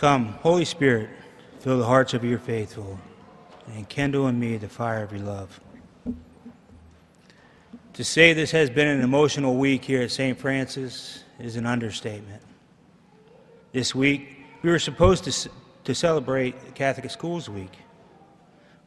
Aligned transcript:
Come, 0.00 0.28
Holy 0.40 0.64
Spirit, 0.64 1.10
fill 1.58 1.76
the 1.76 1.84
hearts 1.84 2.14
of 2.14 2.24
your 2.24 2.38
faithful, 2.38 2.98
and 3.74 3.86
kindle 3.86 4.28
in 4.28 4.40
me 4.40 4.56
the 4.56 4.66
fire 4.66 5.02
of 5.02 5.12
your 5.12 5.20
love. 5.20 5.60
To 7.92 8.02
say 8.02 8.32
this 8.32 8.50
has 8.52 8.70
been 8.70 8.88
an 8.88 9.02
emotional 9.02 9.58
week 9.58 9.84
here 9.84 10.00
at 10.00 10.10
St. 10.10 10.38
Francis 10.38 11.24
is 11.38 11.56
an 11.56 11.66
understatement. 11.66 12.40
This 13.72 13.94
week, 13.94 14.38
we 14.62 14.70
were 14.70 14.78
supposed 14.78 15.24
to, 15.24 15.50
to 15.84 15.94
celebrate 15.94 16.74
Catholic 16.74 17.10
Schools 17.10 17.50
Week. 17.50 17.76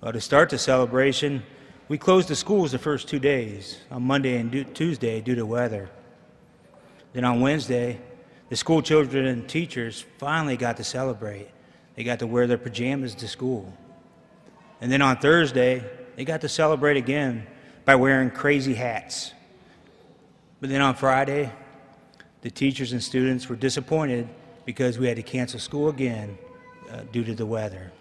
Well, 0.02 0.14
to 0.14 0.20
start 0.20 0.50
the 0.50 0.57
celebration, 0.57 1.43
we 1.89 2.00
closed 2.00 2.27
the 2.27 2.36
schools 2.36 2.71
the 2.71 2.80
first 2.80 3.07
two 3.07 3.20
days, 3.20 3.77
on 3.91 4.02
Monday 4.02 4.38
and 4.38 4.75
Tuesday, 4.75 5.21
due 5.21 5.36
to 5.36 5.45
weather. 5.45 5.91
Then 7.14 7.23
on 7.23 7.39
Wednesday, 7.39 8.01
the 8.54 8.57
school 8.57 8.84
children 8.84 9.25
and 9.25 9.50
teachers 9.50 10.06
finally 10.20 10.56
got 10.56 10.78
to 10.78 10.84
celebrate. 10.84 11.48
They 11.96 12.04
got 12.04 12.20
to 12.20 12.28
wear 12.28 12.46
their 12.46 12.60
pajamas 12.60 13.16
to 13.16 13.28
school. 13.28 13.74
And 14.79 14.92
then 14.92 15.02
on 15.02 15.18
Thursday, 15.18 15.84
they 16.16 16.24
got 16.24 16.42
to 16.42 16.50
celebrate 16.50 16.96
again 16.96 17.48
by 17.84 17.96
wearing 17.96 18.29
crazy 18.29 18.76
hats. 18.76 19.34
But 20.62 20.70
then 20.70 20.82
on 20.82 20.93
Friday, 20.93 21.52
the 22.42 22.52
teachers 22.52 22.92
and 22.92 23.02
students 23.02 23.50
were 23.50 23.56
disappointed 23.56 24.29
because 24.65 25.00
we 25.00 25.07
had 25.07 25.15
to 25.15 25.24
cancel 25.24 25.60
school 25.60 25.90
again 25.90 26.38
uh, 26.92 27.06
due 27.12 27.24
to 27.24 27.34
the 27.34 27.48
weather. 27.48 27.92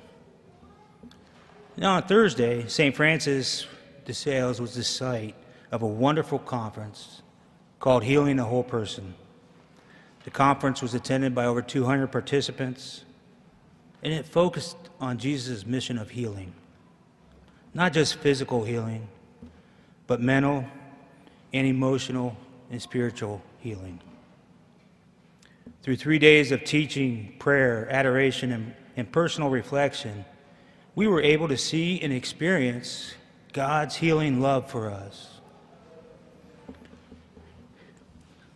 Now 1.79 1.95
on 1.95 2.03
Thursday, 2.03 2.69
St. 2.69 2.95
Francis 2.95 3.67
de 4.05 4.13
Sales 4.13 4.61
was 4.61 4.75
the 4.75 4.85
site 4.85 5.35
of 5.71 5.81
a 5.81 5.87
wonderful 5.87 6.39
conference 6.39 7.23
called 7.81 8.05
Healing 8.05 8.37
the 8.37 8.45
Whole 8.45 8.65
Person. 8.65 9.15
The 10.25 10.31
conference 10.31 10.81
was 10.81 10.95
attended 10.95 11.35
by 11.35 11.47
over 11.47 11.63
200 11.63 12.09
participants, 12.09 13.05
and 14.03 14.13
it 14.13 14.25
focused 14.25 14.77
on 15.01 15.19
Jesus' 15.19 15.67
mission 15.67 15.99
of 15.99 16.11
healing. 16.11 16.53
Not 17.75 17.93
just 17.93 18.17
physical 18.17 18.65
healing, 18.65 19.09
but 20.07 20.21
mental 20.21 20.65
and 21.53 21.67
emotional 21.67 22.37
and 22.71 22.81
spiritual 22.81 23.43
healing. 23.61 24.01
Through 25.83 25.97
three 25.97 26.19
days 26.19 26.53
of 26.53 26.65
teaching, 26.65 27.35
prayer, 27.39 27.89
adoration, 27.91 28.53
and, 28.53 28.75
and 28.97 29.11
personal 29.11 29.51
reflection, 29.51 30.25
we 30.95 31.09
were 31.09 31.21
able 31.21 31.49
to 31.49 31.57
see 31.57 32.01
and 32.01 32.13
experience 32.13 33.15
God's 33.53 33.97
healing 33.97 34.41
love 34.41 34.71
for 34.71 34.91
us. 34.91 35.41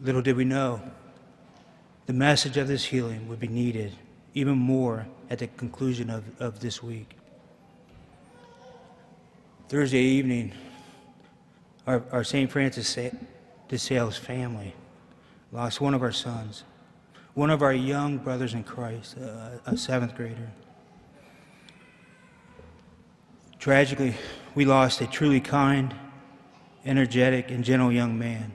Little 0.01 0.23
did 0.23 0.37
we 0.37 0.45
know 0.45 0.81
the 2.07 2.13
message 2.13 2.57
of 2.57 2.69
this 2.69 2.85
healing 2.85 3.29
would 3.29 3.41
be 3.41 3.49
needed 3.49 3.93
even 4.35 4.57
more 4.57 5.07
at 5.29 5.41
the 5.41 5.47
conclusion 5.49 6.09
of, 6.09 6.25
of 6.41 6.61
this 6.61 6.83
week. 6.83 7.17
Thursday 9.69 9.99
evening, 9.99 10.53
our, 11.87 12.03
our 12.13 12.23
St. 12.23 12.51
Francis 12.51 12.97
de 13.69 13.79
Sales 13.79 14.17
family 14.17 14.75
lost 15.51 15.81
one 15.81 15.95
of 15.95 16.03
our 16.03 16.13
sons, 16.13 16.63
one 17.35 17.51
of 17.51 17.63
our 17.63 17.73
young 17.73 18.19
brothers 18.19 18.55
in 18.55 18.63
Christ, 18.63 19.17
uh, 19.19 19.59
a 19.67 19.77
seventh 19.77 20.15
grader. 20.15 20.51
Tragically, 23.59 24.15
we 24.55 24.65
lost 24.65 25.01
a 25.01 25.07
truly 25.07 25.41
kind, 25.41 25.93
energetic, 26.85 27.51
and 27.51 27.65
gentle 27.65 27.91
young 27.91 28.17
man. 28.17 28.53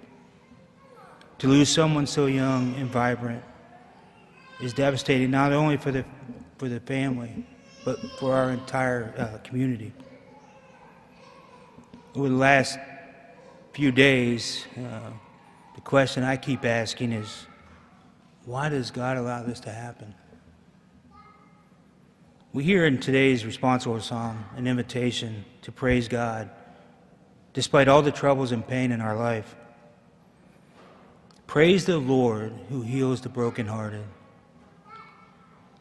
To 1.41 1.47
lose 1.47 1.69
someone 1.69 2.05
so 2.05 2.27
young 2.27 2.75
and 2.75 2.87
vibrant 2.87 3.43
is 4.61 4.75
devastating 4.75 5.31
not 5.31 5.51
only 5.51 5.75
for 5.75 5.91
the, 5.91 6.05
for 6.59 6.69
the 6.69 6.79
family, 6.81 7.47
but 7.83 7.99
for 8.19 8.35
our 8.35 8.51
entire 8.51 9.11
uh, 9.17 9.39
community. 9.39 9.91
Over 12.13 12.29
the 12.29 12.35
last 12.35 12.77
few 13.73 13.91
days, 13.91 14.67
uh, 14.77 15.09
the 15.73 15.81
question 15.81 16.23
I 16.23 16.37
keep 16.37 16.63
asking 16.63 17.11
is 17.11 17.47
why 18.45 18.69
does 18.69 18.91
God 18.91 19.17
allow 19.17 19.41
this 19.41 19.59
to 19.61 19.71
happen? 19.71 20.13
We 22.53 22.63
hear 22.63 22.85
in 22.85 22.99
today's 22.99 23.47
responsive 23.47 24.03
song 24.03 24.45
an 24.57 24.67
invitation 24.67 25.43
to 25.63 25.71
praise 25.71 26.07
God 26.07 26.51
despite 27.53 27.87
all 27.87 28.03
the 28.03 28.11
troubles 28.11 28.51
and 28.51 28.67
pain 28.67 28.91
in 28.91 29.01
our 29.01 29.15
life. 29.15 29.55
Praise 31.51 31.83
the 31.83 31.97
Lord 31.97 32.53
who 32.69 32.81
heals 32.81 33.19
the 33.19 33.27
brokenhearted. 33.27 34.05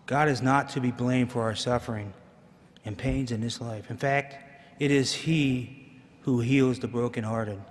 God 0.05 0.27
is 0.27 0.43
not 0.43 0.71
to 0.71 0.81
be 0.81 0.91
blamed 0.91 1.31
for 1.31 1.43
our 1.43 1.55
suffering 1.55 2.13
and 2.85 2.99
pains 2.99 3.31
in 3.31 3.41
this 3.41 3.61
life. 3.61 3.89
In 3.89 3.97
fact, 3.97 4.35
it 4.81 4.91
is 4.91 5.13
He 5.13 5.93
who 6.23 6.41
heals 6.41 6.81
the 6.81 6.89
brokenhearted. 6.89 7.63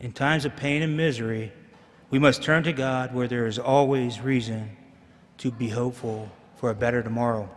In 0.00 0.12
times 0.12 0.44
of 0.44 0.56
pain 0.56 0.82
and 0.82 0.94
misery, 0.94 1.54
we 2.10 2.18
must 2.18 2.42
turn 2.42 2.64
to 2.64 2.72
God 2.74 3.14
where 3.14 3.26
there 3.26 3.46
is 3.46 3.58
always 3.58 4.20
reason 4.20 4.76
to 5.38 5.50
be 5.50 5.70
hopeful 5.70 6.30
for 6.56 6.68
a 6.68 6.74
better 6.74 7.02
tomorrow. 7.02 7.48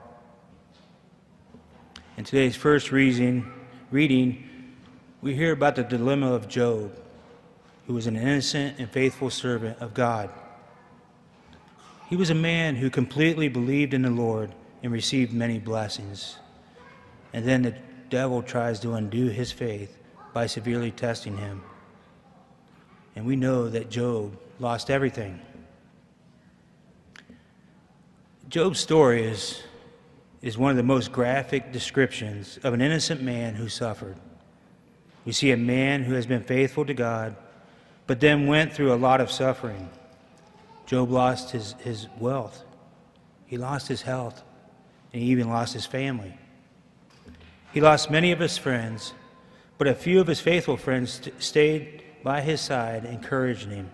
In 2.16 2.24
today's 2.24 2.56
first 2.56 2.94
reading, 2.94 3.52
reading, 3.92 4.48
we 5.22 5.36
hear 5.36 5.52
about 5.52 5.76
the 5.76 5.84
dilemma 5.84 6.32
of 6.32 6.48
Job 6.48 7.03
who 7.88 7.94
was 7.94 8.08
an 8.08 8.16
innocent 8.16 8.80
and 8.80 8.90
faithful 8.90 9.30
servant 9.30 9.78
of 9.80 9.94
God. 9.94 10.30
He 12.10 12.16
was 12.16 12.30
a 12.30 12.36
man 12.36 12.76
who 12.76 12.90
completely 12.90 13.50
believed 13.50 13.94
in 13.94 14.04
the 14.04 14.10
Lord 14.10 14.54
and 14.82 14.92
received 14.92 15.34
many 15.34 15.60
blessings. 15.60 16.38
And 17.34 17.46
then 17.46 17.64
the 17.64 17.76
devil 18.10 18.42
tries 18.42 18.80
to 18.82 18.94
undo 18.94 19.28
his 19.28 19.52
faith 19.52 19.98
by 20.34 20.46
severely 20.48 20.92
testing 20.92 21.38
him. 21.38 21.64
And 23.16 23.26
we 23.26 23.36
know 23.36 23.70
that 23.70 23.90
Job 23.90 24.38
lost 24.60 24.90
everything. 24.90 25.40
Job's 28.50 28.80
story 28.80 29.24
is, 29.24 29.64
is 30.42 30.58
one 30.58 30.72
of 30.72 30.78
the 30.78 30.84
most 30.84 31.12
graphic 31.12 31.72
descriptions 31.72 32.60
of 32.64 32.74
an 32.74 32.82
innocent 32.82 33.22
man 33.22 33.56
who 33.56 33.68
suffered. 33.68 34.16
We 35.26 35.32
see 35.32 35.52
a 35.52 35.58
man 35.58 36.04
who 36.04 36.14
has 36.14 36.26
been 36.26 36.44
faithful 36.44 36.86
to 36.86 36.94
God 36.94 37.36
but 38.08 38.20
then 38.20 38.48
went 38.48 38.74
through 38.74 38.94
a 38.94 38.96
lot 38.96 39.22
of 39.22 39.32
suffering. 39.32 39.90
Job 40.86 41.12
lost 41.12 41.52
his, 41.52 41.76
his 41.80 42.08
wealth, 42.20 42.64
he 43.46 43.58
lost 43.58 43.88
his 43.88 44.02
health, 44.02 44.44
and 45.12 45.22
he 45.22 45.30
even 45.30 45.50
lost 45.50 45.74
his 45.74 45.86
family. 45.86 46.38
He 47.74 47.82
lost 47.82 48.12
many 48.12 48.32
of 48.32 48.40
his 48.40 48.58
friends, 48.58 49.14
but 49.78 49.88
a 49.88 49.96
few 49.96 50.20
of 50.20 50.28
his 50.28 50.40
faithful 50.40 50.78
friends 50.78 51.14
st- 51.14 51.42
stayed 51.42 52.04
by 52.24 52.42
his 52.42 52.62
side, 52.62 53.06
encouraging 53.06 53.72
him. 53.72 53.92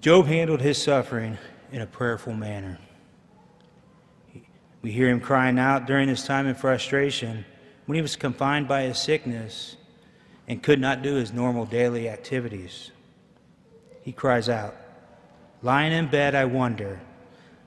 Job 0.00 0.26
handled 0.26 0.60
his 0.60 0.80
suffering 0.80 1.38
in 1.72 1.82
a 1.82 1.86
prayerful 1.86 2.32
manner. 2.32 2.78
We 4.82 4.92
hear 4.92 5.08
him 5.08 5.20
crying 5.20 5.58
out 5.58 5.86
during 5.86 6.08
his 6.08 6.24
time 6.24 6.46
of 6.46 6.58
frustration 6.58 7.44
when 7.86 7.96
he 7.96 8.02
was 8.02 8.14
confined 8.14 8.68
by 8.68 8.82
his 8.82 8.98
sickness 8.98 9.76
and 10.48 10.62
could 10.62 10.80
not 10.80 11.02
do 11.02 11.14
his 11.14 11.32
normal 11.32 11.64
daily 11.64 12.08
activities. 12.08 12.90
He 14.02 14.12
cries 14.12 14.48
out, 14.48 14.76
Lying 15.62 15.92
in 15.92 16.08
bed, 16.08 16.34
I 16.34 16.44
wonder 16.44 17.00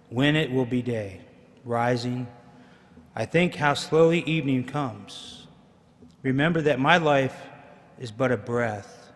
when 0.10 0.36
it 0.36 0.52
will 0.52 0.66
be 0.66 0.82
day. 0.82 1.22
Rising, 1.66 2.28
I 3.16 3.26
think 3.26 3.56
how 3.56 3.74
slowly 3.74 4.22
evening 4.22 4.64
comes. 4.64 5.48
Remember 6.24 6.62
that 6.62 6.80
my 6.80 6.98
life 6.98 7.36
is 8.00 8.12
but 8.12 8.32
a 8.32 8.38
breath, 8.38 9.12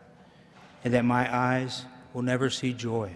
and 0.83 0.93
that 0.93 1.05
my 1.05 1.33
eyes 1.33 1.85
will 2.13 2.21
never 2.21 2.49
see 2.49 2.73
joy. 2.73 3.15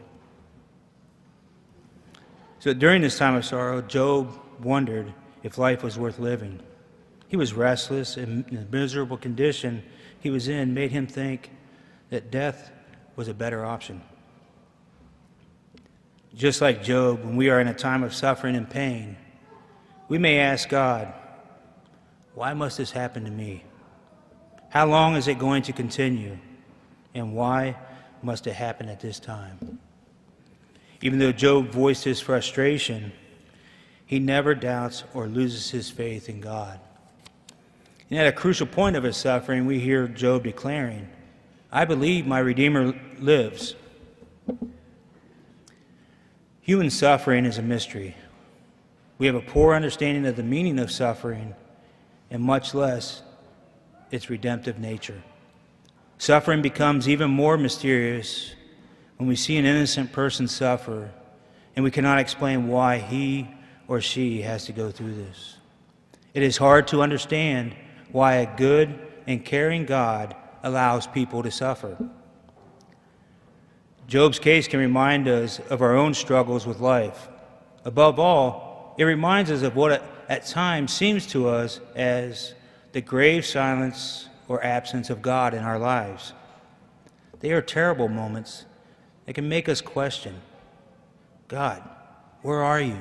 So 2.59 2.73
during 2.73 3.01
this 3.01 3.17
time 3.17 3.35
of 3.35 3.45
sorrow, 3.45 3.81
Job 3.81 4.33
wondered 4.63 5.13
if 5.43 5.57
life 5.57 5.83
was 5.83 5.97
worth 5.97 6.19
living. 6.19 6.59
He 7.27 7.35
was 7.35 7.53
restless 7.53 8.17
and 8.17 8.47
in 8.49 8.57
a 8.57 8.65
miserable 8.71 9.17
condition 9.17 9.83
he 10.27 10.31
was 10.31 10.49
in 10.49 10.73
made 10.73 10.91
him 10.91 11.07
think 11.07 11.49
that 12.09 12.29
death 12.29 12.69
was 13.15 13.29
a 13.29 13.33
better 13.33 13.63
option. 13.63 14.01
Just 16.35 16.59
like 16.59 16.83
Job, 16.83 17.23
when 17.23 17.37
we 17.37 17.49
are 17.49 17.61
in 17.61 17.69
a 17.69 17.73
time 17.73 18.03
of 18.03 18.13
suffering 18.13 18.57
and 18.57 18.69
pain, 18.69 19.15
we 20.09 20.17
may 20.17 20.39
ask 20.39 20.67
God, 20.67 21.13
Why 22.35 22.53
must 22.53 22.77
this 22.77 22.91
happen 22.91 23.23
to 23.23 23.31
me? 23.31 23.63
How 24.67 24.85
long 24.85 25.15
is 25.15 25.29
it 25.29 25.39
going 25.39 25.61
to 25.63 25.71
continue? 25.71 26.37
And 27.13 27.33
why 27.33 27.77
must 28.21 28.47
it 28.47 28.53
happen 28.53 28.89
at 28.89 28.99
this 28.99 29.21
time? 29.21 29.79
Even 31.01 31.19
though 31.19 31.31
Job 31.31 31.69
voiced 31.69 32.03
his 32.03 32.19
frustration, 32.19 33.13
he 34.05 34.19
never 34.19 34.53
doubts 34.55 35.05
or 35.13 35.27
loses 35.27 35.71
his 35.71 35.89
faith 35.89 36.27
in 36.27 36.41
God. 36.41 36.81
And 38.09 38.19
at 38.19 38.27
a 38.27 38.31
crucial 38.31 38.67
point 38.67 38.95
of 38.95 39.03
his 39.03 39.17
suffering, 39.17 39.65
we 39.65 39.79
hear 39.79 40.07
Job 40.07 40.43
declaring, 40.43 41.09
I 41.71 41.85
believe 41.85 42.25
my 42.25 42.39
Redeemer 42.39 42.93
lives. 43.19 43.75
Human 46.61 46.89
suffering 46.89 47.45
is 47.45 47.57
a 47.57 47.61
mystery. 47.61 48.15
We 49.17 49.25
have 49.25 49.35
a 49.35 49.41
poor 49.41 49.73
understanding 49.73 50.25
of 50.25 50.35
the 50.35 50.43
meaning 50.43 50.79
of 50.79 50.91
suffering 50.91 51.55
and 52.29 52.41
much 52.41 52.73
less 52.73 53.23
its 54.11 54.29
redemptive 54.29 54.79
nature. 54.79 55.21
Suffering 56.17 56.61
becomes 56.61 57.09
even 57.09 57.29
more 57.29 57.57
mysterious 57.57 58.53
when 59.17 59.27
we 59.27 59.35
see 59.35 59.57
an 59.57 59.65
innocent 59.65 60.11
person 60.11 60.47
suffer 60.47 61.11
and 61.75 61.83
we 61.83 61.91
cannot 61.91 62.19
explain 62.19 62.67
why 62.67 62.97
he 62.99 63.47
or 63.87 64.01
she 64.01 64.41
has 64.41 64.65
to 64.65 64.71
go 64.71 64.91
through 64.91 65.15
this. 65.15 65.57
It 66.33 66.43
is 66.43 66.57
hard 66.57 66.87
to 66.89 67.01
understand 67.01 67.75
why 68.11 68.35
a 68.35 68.57
good 68.57 68.99
and 69.25 69.43
caring 69.43 69.85
God 69.85 70.35
allows 70.63 71.07
people 71.07 71.43
to 71.43 71.51
suffer. 71.51 71.97
Job's 74.07 74.39
case 74.39 74.67
can 74.67 74.79
remind 74.79 75.27
us 75.27 75.59
of 75.69 75.81
our 75.81 75.95
own 75.95 76.13
struggles 76.13 76.65
with 76.65 76.79
life. 76.79 77.27
Above 77.83 78.19
all, 78.19 78.95
it 78.97 79.03
reminds 79.03 79.51
us 79.51 79.63
of 79.63 79.75
what 79.75 80.01
at 80.29 80.45
times 80.45 80.93
seems 80.93 81.27
to 81.27 81.49
us 81.49 81.79
as 81.95 82.53
the 82.93 83.01
grave 83.01 83.45
silence 83.45 84.29
or 84.47 84.63
absence 84.63 85.09
of 85.09 85.21
God 85.21 85.53
in 85.53 85.63
our 85.63 85.77
lives. 85.77 86.33
They 87.41 87.51
are 87.51 87.61
terrible 87.61 88.07
moments 88.07 88.65
that 89.25 89.33
can 89.33 89.47
make 89.49 89.69
us 89.69 89.81
question 89.81 90.41
God, 91.47 91.81
where 92.41 92.63
are 92.63 92.81
you? 92.81 92.97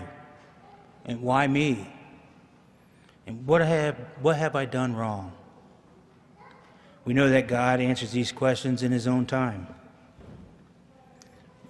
And 1.05 1.23
why 1.23 1.47
me? 1.47 1.88
And 3.26 3.46
what 3.46 3.61
have, 3.61 3.96
what 4.20 4.37
have 4.37 4.55
I 4.55 4.64
done 4.64 4.94
wrong? 4.94 5.32
We 7.05 7.14
know 7.14 7.28
that 7.28 7.49
God 7.49 7.81
answers 7.81 8.12
these 8.12 8.32
questions 8.32 8.82
in 8.82 8.93
His 8.93 9.06
own 9.06 9.26
time. 9.26 9.67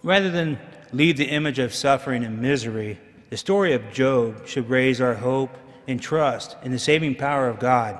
Rather 0.02 0.30
than 0.30 0.58
leave 0.92 1.16
the 1.16 1.24
image 1.24 1.58
of 1.58 1.74
suffering 1.74 2.24
and 2.24 2.40
misery, 2.40 2.98
the 3.30 3.36
story 3.36 3.72
of 3.72 3.92
Job 3.92 4.46
should 4.46 4.70
raise 4.70 5.00
our 5.00 5.14
hope 5.14 5.50
and 5.88 6.00
trust 6.00 6.56
in 6.62 6.72
the 6.72 6.78
saving 6.78 7.14
power 7.16 7.48
of 7.48 7.58
God. 7.58 7.98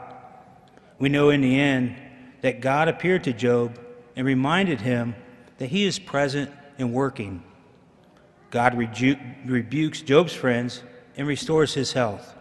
We 0.99 1.09
know 1.09 1.31
in 1.31 1.41
the 1.41 1.59
end 1.59 1.97
that 2.43 2.61
God 2.61 2.89
appeared 2.89 3.25
to 3.25 3.33
Job 3.33 3.79
and 4.15 4.27
reminded 4.27 4.81
him 4.81 5.15
that 5.59 5.67
he 5.67 5.85
is 5.85 5.99
present 5.99 6.51
and 6.79 6.93
working. 6.93 7.43
God 8.51 8.77
rebu- 8.77 9.19
rebukes 9.45 10.01
Job's 10.01 10.33
friends 10.33 10.83
and 11.17 11.27
restores 11.27 11.75
his 11.75 11.93
health. 11.93 12.36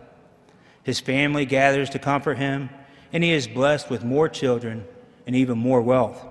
His 0.85 0.99
family 0.99 1.47
gathers 1.47 1.89
to 1.89 1.99
comfort 1.99 2.37
him, 2.37 2.69
and 3.11 3.23
he 3.23 3.31
is 3.31 3.47
blessed 3.47 3.89
with 3.89 4.03
more 4.03 4.29
children 4.29 4.85
and 5.25 5.35
even 5.35 5.57
more 5.57 5.81
wealth. 5.81 6.23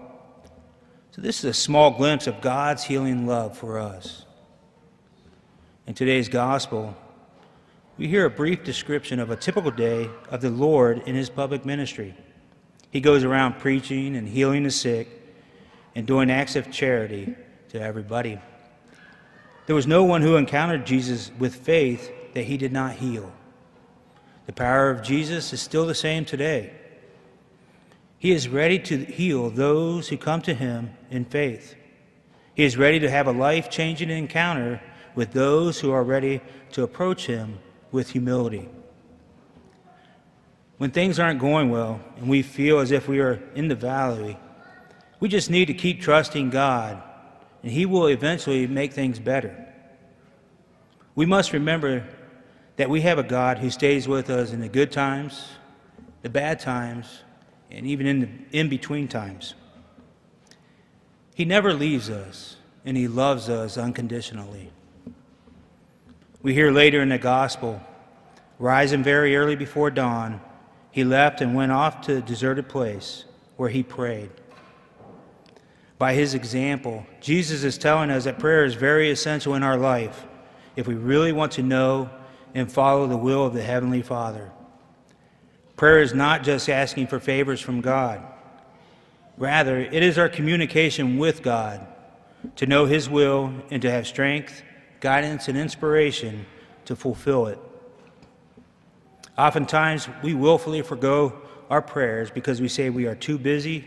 So, 1.11 1.21
this 1.21 1.41
is 1.41 1.45
a 1.45 1.53
small 1.53 1.91
glimpse 1.91 2.29
of 2.29 2.41
God's 2.41 2.85
healing 2.85 3.27
love 3.27 3.59
for 3.59 3.81
us. 3.81 4.25
In 5.89 5.95
today's 5.95 6.29
gospel, 6.29 6.97
we 7.99 8.07
hear 8.07 8.27
a 8.27 8.31
brief 8.31 8.63
description 8.63 9.19
of 9.19 9.31
a 9.31 9.37
typical 9.37 9.73
day 9.73 10.09
of 10.31 10.41
the 10.41 10.51
Lord 10.51 11.03
in 11.05 11.17
his 11.17 11.29
public 11.29 11.65
ministry. 11.65 12.15
He 12.91 13.01
goes 13.01 13.25
around 13.25 13.59
preaching 13.59 14.15
and 14.15 14.29
healing 14.29 14.63
the 14.63 14.71
sick 14.71 15.09
and 15.97 16.07
doing 16.07 16.31
acts 16.31 16.55
of 16.55 16.71
charity 16.71 17.35
to 17.71 17.81
everybody. 17.81 18.39
There 19.67 19.75
was 19.75 19.89
no 19.89 20.05
one 20.05 20.23
who 20.23 20.37
encountered 20.37 20.87
Jesus 20.87 21.33
with 21.41 21.57
faith 21.57 22.13
that 22.35 22.45
he 22.45 22.57
did 22.57 22.73
not 22.73 22.93
heal. 22.93 23.33
The 24.47 24.53
power 24.53 24.91
of 24.91 25.03
Jesus 25.03 25.53
is 25.53 25.61
still 25.61 25.87
the 25.87 25.95
same 25.95 26.25
today. 26.25 26.73
He 28.19 28.33
is 28.33 28.49
ready 28.49 28.79
to 28.79 29.05
heal 29.05 29.51
those 29.51 30.09
who 30.09 30.17
come 30.17 30.43
to 30.43 30.55
him 30.55 30.91
in 31.11 31.25
faith. 31.25 31.75
He 32.55 32.65
is 32.65 32.77
ready 32.77 32.99
to 33.01 33.11
have 33.11 33.27
a 33.27 33.33
life 33.33 33.71
changing 33.71 34.11
encounter 34.11 34.81
with 35.15 35.33
those 35.33 35.81
who 35.81 35.93
are 35.93 36.05
ready 36.05 36.41
to 36.73 36.83
approach 36.83 37.27
him 37.27 37.59
with 37.93 38.11
humility. 38.11 38.69
When 40.79 40.91
things 40.91 41.19
aren't 41.19 41.41
going 41.41 41.71
well 41.71 42.01
and 42.17 42.29
we 42.29 42.43
feel 42.43 42.81
as 42.81 42.91
if 42.91 43.09
we 43.09 43.21
are 43.21 43.41
in 43.55 43.69
the 43.69 43.75
valley, 43.75 44.39
we 45.21 45.29
just 45.29 45.49
need 45.49 45.67
to 45.67 45.75
keep 45.75 46.01
trusting 46.01 46.51
God, 46.51 47.03
and 47.63 47.73
He 47.73 47.87
will 47.87 48.09
eventually 48.09 48.67
make 48.67 48.93
things 48.93 49.19
better. 49.19 49.57
We 51.15 51.25
must 51.25 51.53
remember 51.53 52.07
that 52.77 52.91
we 52.91 53.03
have 53.03 53.19
a 53.19 53.23
God 53.23 53.59
who 53.59 53.71
stays 53.71 54.09
with 54.09 54.31
us 54.31 54.53
in 54.53 54.61
the 54.61 54.69
good 54.69 54.91
times, 54.91 55.49
the 56.23 56.29
bad 56.29 56.61
times, 56.61 57.23
and 57.71 57.87
even 57.87 58.07
in 58.07 58.21
the 58.21 58.29
in 58.59 58.69
between 58.69 59.09
times. 59.09 59.55
He 61.35 61.45
never 61.45 61.73
leaves 61.73 62.11
us, 62.11 62.57
and 62.85 62.97
He 62.97 63.09
loves 63.09 63.49
us 63.49 63.77
unconditionally. 63.77 64.71
We 66.43 66.55
hear 66.55 66.71
later 66.71 67.01
in 67.01 67.09
the 67.09 67.19
gospel, 67.19 67.81
rising 68.59 69.03
very 69.03 69.37
early 69.37 69.57
before 69.57 69.91
dawn, 69.91 70.41
he 70.95 71.03
left 71.03 71.41
and 71.41 71.57
went 71.57 71.73
off 71.73 72.03
to 72.03 72.19
a 72.19 72.21
deserted 72.21 72.69
place 72.69 73.25
where 73.57 73.69
he 73.69 73.83
prayed. 73.83 74.31
By 75.99 76.15
his 76.15 76.35
example, 76.35 77.05
Jesus 77.21 77.65
is 77.65 77.79
telling 77.79 78.11
us 78.11 78.25
that 78.25 78.39
prayer 78.39 78.65
is 78.65 78.75
very 78.75 79.11
essential 79.11 79.55
in 79.55 79.65
our 79.65 79.77
life 79.77 80.25
if 80.77 80.87
we 80.87 80.95
really 80.95 81.33
want 81.33 81.51
to 81.53 81.65
know 81.65 82.11
and 82.55 82.71
follow 82.71 83.07
the 83.07 83.17
will 83.17 83.45
of 83.45 83.53
the 83.53 83.63
Heavenly 83.63 84.03
Father. 84.03 84.51
Prayer 85.77 86.01
is 86.01 86.15
not 86.15 86.45
just 86.45 86.69
asking 86.69 87.09
for 87.09 87.19
favors 87.19 87.61
from 87.61 87.81
God. 87.81 88.23
Rather, 89.37 89.79
it 89.79 90.03
is 90.03 90.17
our 90.19 90.29
communication 90.29 91.19
with 91.19 91.43
God 91.43 91.87
to 92.57 92.67
know 92.67 92.87
His 92.87 93.11
will 93.11 93.53
and 93.71 93.83
to 93.83 93.91
have 93.91 94.07
strength 94.07 94.63
guidance, 95.05 95.49
and 95.49 95.59
inspiration 95.59 96.47
to 96.87 96.97
fulfill 96.97 97.47
it. 97.49 97.59
Oftentimes, 99.37 100.09
we 100.23 100.33
willfully 100.33 100.81
forego 100.81 101.43
our 101.69 101.83
prayers 101.83 102.31
because 102.31 102.59
we 102.59 102.69
say 102.69 102.89
we 102.89 103.07
are 103.07 103.15
too 103.15 103.37
busy 103.37 103.85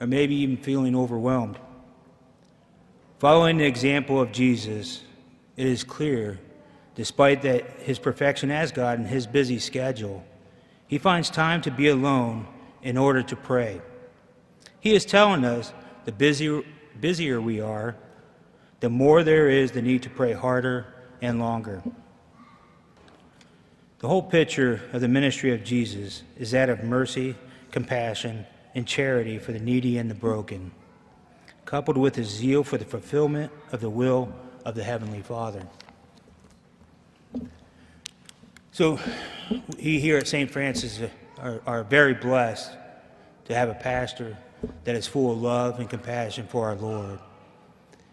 or 0.00 0.06
maybe 0.06 0.36
even 0.36 0.56
feeling 0.56 0.94
overwhelmed. 0.94 1.58
Following 3.18 3.58
the 3.58 3.64
example 3.64 4.20
of 4.20 4.30
Jesus, 4.30 5.02
it 5.56 5.66
is 5.66 5.82
clear, 5.82 6.38
despite 6.94 7.42
that 7.42 7.68
his 7.80 7.98
perfection 7.98 8.50
as 8.50 8.72
God 8.72 8.98
and 8.98 9.08
his 9.08 9.26
busy 9.26 9.58
schedule, 9.58 10.24
he 10.86 10.98
finds 10.98 11.30
time 11.30 11.60
to 11.62 11.70
be 11.70 11.88
alone 11.88 12.46
in 12.82 12.96
order 12.96 13.22
to 13.22 13.36
pray. 13.36 13.80
He 14.80 14.94
is 14.94 15.04
telling 15.04 15.44
us 15.44 15.72
the 16.04 16.12
busier, 16.12 16.62
busier 17.00 17.40
we 17.40 17.60
are, 17.60 17.96
the 18.80 18.90
more 18.90 19.22
there 19.22 19.48
is 19.48 19.72
the 19.72 19.82
need 19.82 20.02
to 20.02 20.10
pray 20.10 20.32
harder 20.32 20.86
and 21.22 21.38
longer. 21.38 21.82
The 24.00 24.08
whole 24.08 24.22
picture 24.22 24.82
of 24.92 25.00
the 25.00 25.08
ministry 25.08 25.54
of 25.54 25.64
Jesus 25.64 26.22
is 26.36 26.50
that 26.50 26.68
of 26.68 26.84
mercy, 26.84 27.36
compassion, 27.70 28.46
and 28.74 28.86
charity 28.86 29.38
for 29.38 29.52
the 29.52 29.58
needy 29.58 29.96
and 29.96 30.10
the 30.10 30.14
broken, 30.14 30.72
coupled 31.64 31.96
with 31.96 32.16
his 32.16 32.28
zeal 32.28 32.62
for 32.62 32.76
the 32.76 32.84
fulfillment 32.84 33.50
of 33.72 33.80
the 33.80 33.88
will 33.88 34.34
of 34.66 34.74
the 34.74 34.84
Heavenly 34.84 35.22
Father. 35.22 35.66
So, 38.74 38.98
we 39.76 40.00
here 40.00 40.18
at 40.18 40.26
St. 40.26 40.50
Francis 40.50 41.00
are, 41.38 41.62
are 41.64 41.84
very 41.84 42.12
blessed 42.12 42.72
to 43.44 43.54
have 43.54 43.68
a 43.68 43.74
pastor 43.74 44.36
that 44.82 44.96
is 44.96 45.06
full 45.06 45.30
of 45.30 45.40
love 45.40 45.78
and 45.78 45.88
compassion 45.88 46.48
for 46.48 46.66
our 46.66 46.74
Lord 46.74 47.20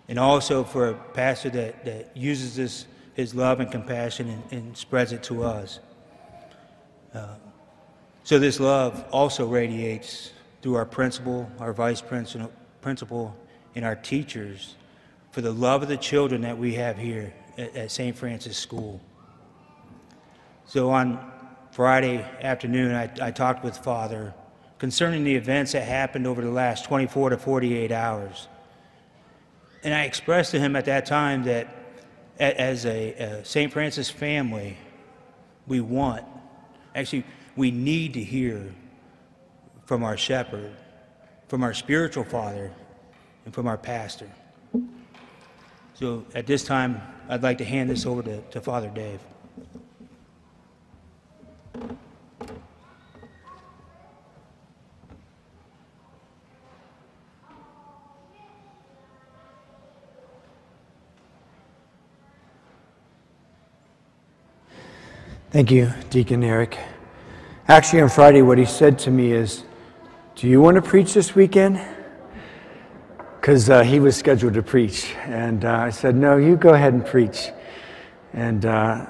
and 0.07 0.19
also 0.19 0.63
for 0.63 0.89
a 0.89 0.93
pastor 0.93 1.49
that, 1.49 1.83
that 1.85 2.15
uses 2.15 2.55
this, 2.55 2.85
his 3.15 3.33
love 3.33 3.59
and 3.59 3.71
compassion 3.71 4.29
and, 4.29 4.43
and 4.51 4.77
spreads 4.77 5.13
it 5.13 5.23
to 5.23 5.43
us. 5.43 5.79
Uh, 7.11 7.37
so 8.23 8.37
this 8.37 8.59
love 8.59 9.03
also 9.11 9.47
radiates 9.47 10.31
through 10.61 10.75
our 10.75 10.85
principal, 10.85 11.51
our 11.57 11.73
vice 11.73 12.01
principal, 12.01 12.51
principal, 12.81 13.35
and 13.73 13.83
our 13.83 13.95
teachers 13.95 14.75
for 15.31 15.41
the 15.41 15.51
love 15.51 15.81
of 15.81 15.89
the 15.89 15.97
children 15.97 16.41
that 16.41 16.59
we 16.59 16.75
have 16.75 16.99
here 16.99 17.33
at, 17.57 17.75
at 17.75 17.89
St. 17.89 18.15
Francis 18.15 18.57
School. 18.57 19.01
So 20.65 20.91
on 20.91 21.31
Friday 21.71 22.25
afternoon, 22.41 22.93
I, 22.93 23.09
I 23.21 23.31
talked 23.31 23.63
with 23.63 23.77
Father 23.77 24.33
concerning 24.77 25.23
the 25.23 25.35
events 25.35 25.73
that 25.73 25.83
happened 25.83 26.25
over 26.25 26.41
the 26.41 26.51
last 26.51 26.85
24 26.85 27.31
to 27.31 27.37
48 27.37 27.91
hours. 27.91 28.47
And 29.83 29.93
I 29.93 30.03
expressed 30.03 30.51
to 30.51 30.59
him 30.59 30.75
at 30.75 30.85
that 30.85 31.05
time 31.05 31.43
that 31.43 31.67
as 32.39 32.85
a, 32.85 33.13
a 33.13 33.45
St. 33.45 33.71
Francis 33.71 34.09
family, 34.09 34.77
we 35.67 35.79
want, 35.79 36.25
actually, 36.95 37.23
we 37.55 37.71
need 37.71 38.13
to 38.15 38.23
hear 38.23 38.73
from 39.85 40.03
our 40.03 40.17
shepherd, 40.17 40.71
from 41.47 41.63
our 41.63 41.73
spiritual 41.73 42.23
father, 42.23 42.71
and 43.45 43.53
from 43.53 43.67
our 43.67 43.77
pastor. 43.77 44.29
So 45.93 46.25
at 46.33 46.47
this 46.47 46.63
time, 46.63 47.01
I'd 47.29 47.43
like 47.43 47.59
to 47.59 47.65
hand 47.65 47.89
this 47.89 48.05
over 48.05 48.23
to, 48.23 48.41
to 48.41 48.61
Father 48.61 48.89
Dave. 48.89 49.19
Thank 65.51 65.69
you, 65.69 65.91
Deacon 66.09 66.45
Eric. 66.45 66.79
Actually, 67.67 68.03
on 68.03 68.07
Friday, 68.07 68.41
what 68.41 68.57
he 68.57 68.63
said 68.63 68.97
to 68.99 69.11
me 69.11 69.33
is, 69.33 69.65
Do 70.35 70.47
you 70.47 70.61
want 70.61 70.75
to 70.75 70.81
preach 70.81 71.13
this 71.13 71.35
weekend? 71.35 71.85
Because 73.35 73.69
uh, 73.69 73.83
he 73.83 73.99
was 73.99 74.15
scheduled 74.15 74.53
to 74.53 74.63
preach. 74.63 75.13
And 75.25 75.65
uh, 75.65 75.73
I 75.73 75.89
said, 75.89 76.15
No, 76.15 76.37
you 76.37 76.55
go 76.55 76.69
ahead 76.69 76.93
and 76.93 77.05
preach. 77.05 77.49
And, 78.31 78.65
uh, 78.65 79.05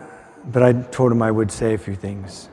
but 0.45 0.63
I 0.63 0.73
told 0.73 1.11
him 1.11 1.21
I 1.21 1.29
would 1.29 1.51
say 1.51 1.75
a 1.75 1.77
few 1.77 1.93
things. 1.93 2.49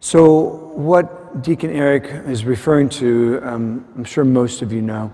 So, 0.00 0.72
what 0.74 1.44
Deacon 1.44 1.70
Eric 1.70 2.26
is 2.26 2.44
referring 2.44 2.88
to, 2.98 3.38
um, 3.44 3.86
I'm 3.94 4.02
sure 4.02 4.24
most 4.24 4.60
of 4.60 4.72
you 4.72 4.82
know, 4.82 5.12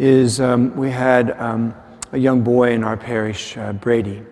is 0.00 0.40
um, 0.40 0.74
we 0.74 0.90
had 0.90 1.38
um, 1.40 1.72
a 2.10 2.18
young 2.18 2.42
boy 2.42 2.72
in 2.72 2.82
our 2.82 2.96
parish, 2.96 3.56
uh, 3.56 3.72
Brady 3.74 4.24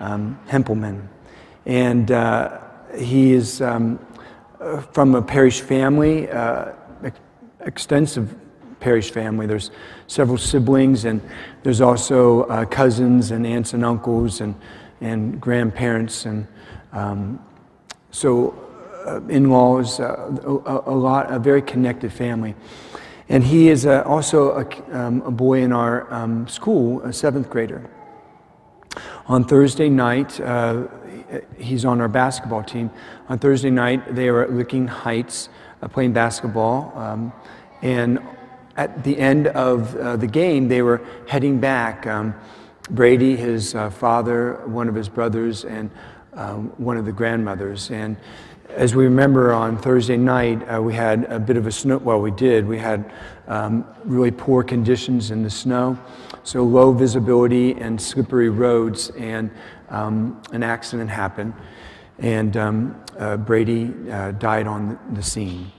um, 0.00 0.38
Hempelman. 0.46 1.08
And 1.66 2.10
uh, 2.10 2.60
he 2.96 3.32
is 3.32 3.60
um, 3.60 3.98
uh, 4.60 4.80
from 4.80 5.14
a 5.14 5.22
parish 5.22 5.60
family, 5.60 6.28
uh, 6.30 6.72
extensive 7.60 8.34
parish 8.80 9.10
family. 9.10 9.46
There's 9.46 9.70
several 10.06 10.38
siblings, 10.38 11.04
and 11.04 11.20
there's 11.62 11.80
also 11.80 12.42
uh, 12.44 12.64
cousins 12.64 13.30
and 13.30 13.46
aunts 13.46 13.74
and 13.74 13.84
uncles 13.84 14.40
and, 14.40 14.54
and 15.00 15.40
grandparents, 15.40 16.26
and 16.26 16.46
um, 16.92 17.44
so 18.10 18.54
uh, 19.06 19.20
in 19.28 19.50
laws, 19.50 20.00
uh, 20.00 20.30
a, 20.44 20.90
a, 20.90 20.96
lot, 20.96 21.32
a 21.32 21.38
very 21.38 21.62
connected 21.62 22.12
family. 22.12 22.54
And 23.28 23.44
he 23.44 23.68
is 23.68 23.86
also 23.86 24.60
a, 24.60 24.98
um, 24.98 25.22
a, 25.22 25.30
boy 25.30 25.60
in 25.62 25.72
our 25.72 26.12
um, 26.12 26.48
school, 26.48 27.02
a 27.02 27.12
seventh 27.12 27.50
grader. 27.50 27.88
On 29.28 29.44
Thursday 29.44 29.90
night, 29.90 30.40
uh, 30.40 30.86
he's 31.58 31.84
on 31.84 32.00
our 32.00 32.08
basketball 32.08 32.62
team. 32.62 32.90
On 33.28 33.38
Thursday 33.38 33.68
night, 33.68 34.14
they 34.14 34.30
were 34.30 34.42
at 34.42 34.52
Licking 34.52 34.86
Heights 34.86 35.50
uh, 35.82 35.88
playing 35.88 36.14
basketball. 36.14 36.96
Um, 36.96 37.34
and 37.82 38.20
at 38.78 39.04
the 39.04 39.18
end 39.18 39.48
of 39.48 39.94
uh, 39.96 40.16
the 40.16 40.26
game, 40.26 40.68
they 40.68 40.80
were 40.80 41.02
heading 41.28 41.60
back. 41.60 42.06
Um, 42.06 42.34
Brady, 42.88 43.36
his 43.36 43.74
uh, 43.74 43.90
father, 43.90 44.62
one 44.64 44.88
of 44.88 44.94
his 44.94 45.10
brothers, 45.10 45.66
and 45.66 45.90
um, 46.32 46.72
one 46.78 46.96
of 46.96 47.04
the 47.04 47.12
grandmothers. 47.12 47.90
And 47.90 48.16
as 48.70 48.94
we 48.94 49.04
remember 49.04 49.52
on 49.52 49.76
Thursday 49.76 50.16
night, 50.16 50.62
uh, 50.72 50.80
we 50.80 50.94
had 50.94 51.24
a 51.24 51.38
bit 51.38 51.58
of 51.58 51.66
a 51.66 51.72
snow. 51.72 51.98
Well, 51.98 52.22
we 52.22 52.30
did. 52.30 52.66
We 52.66 52.78
had 52.78 53.12
um, 53.46 53.84
really 54.04 54.30
poor 54.30 54.62
conditions 54.62 55.30
in 55.30 55.42
the 55.42 55.50
snow. 55.50 55.98
So 56.44 56.62
low 56.64 56.92
visibility 56.92 57.72
and 57.72 58.00
slippery 58.00 58.48
roads, 58.48 59.10
and 59.10 59.50
um, 59.90 60.42
an 60.52 60.62
accident 60.62 61.10
happened, 61.10 61.52
and 62.18 62.56
um, 62.56 63.04
uh, 63.18 63.36
Brady 63.36 63.92
uh, 64.10 64.32
died 64.32 64.66
on 64.66 64.98
the 65.12 65.22
scene. 65.22 65.70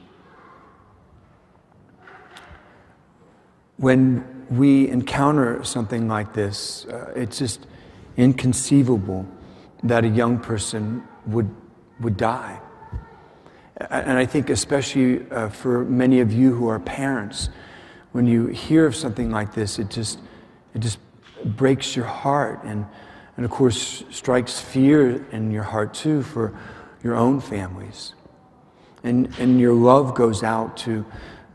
When 3.78 4.46
we 4.50 4.90
encounter 4.90 5.64
something 5.64 6.08
like 6.08 6.34
this, 6.34 6.86
uh, 6.86 7.14
it's 7.16 7.38
just 7.40 7.66
inconceivable 8.18 9.26
that 9.84 10.04
a 10.04 10.10
young 10.10 10.40
person 10.40 11.04
would, 11.26 11.50
would 12.02 12.18
die. 12.18 12.60
And 13.90 14.18
I 14.18 14.26
think, 14.26 14.50
especially 14.50 15.30
uh, 15.32 15.50
for 15.50 15.86
many 15.86 16.20
of 16.20 16.34
you 16.34 16.54
who 16.54 16.68
are 16.68 16.80
parents, 16.80 17.50
when 18.12 18.26
you 18.26 18.48
hear 18.48 18.86
of 18.86 18.96
something 18.96 19.32
like 19.32 19.54
this, 19.54 19.80
it 19.80 19.90
just 19.90 20.20
it 20.74 20.80
just 20.80 21.00
breaks 21.44 21.96
your 21.96 22.06
heart 22.06 22.64
and, 22.64 22.86
and 23.38 23.46
of 23.46 23.52
course, 23.52 24.04
strikes 24.10 24.60
fear 24.60 25.26
in 25.32 25.52
your 25.52 25.64
heart 25.64 25.94
too 25.94 26.24
for 26.24 26.58
your 27.04 27.16
own 27.16 27.40
families. 27.40 28.14
And, 29.04 29.34
and 29.40 29.60
your 29.60 29.74
love 29.74 30.14
goes 30.14 30.44
out 30.44 30.76
to 30.78 31.06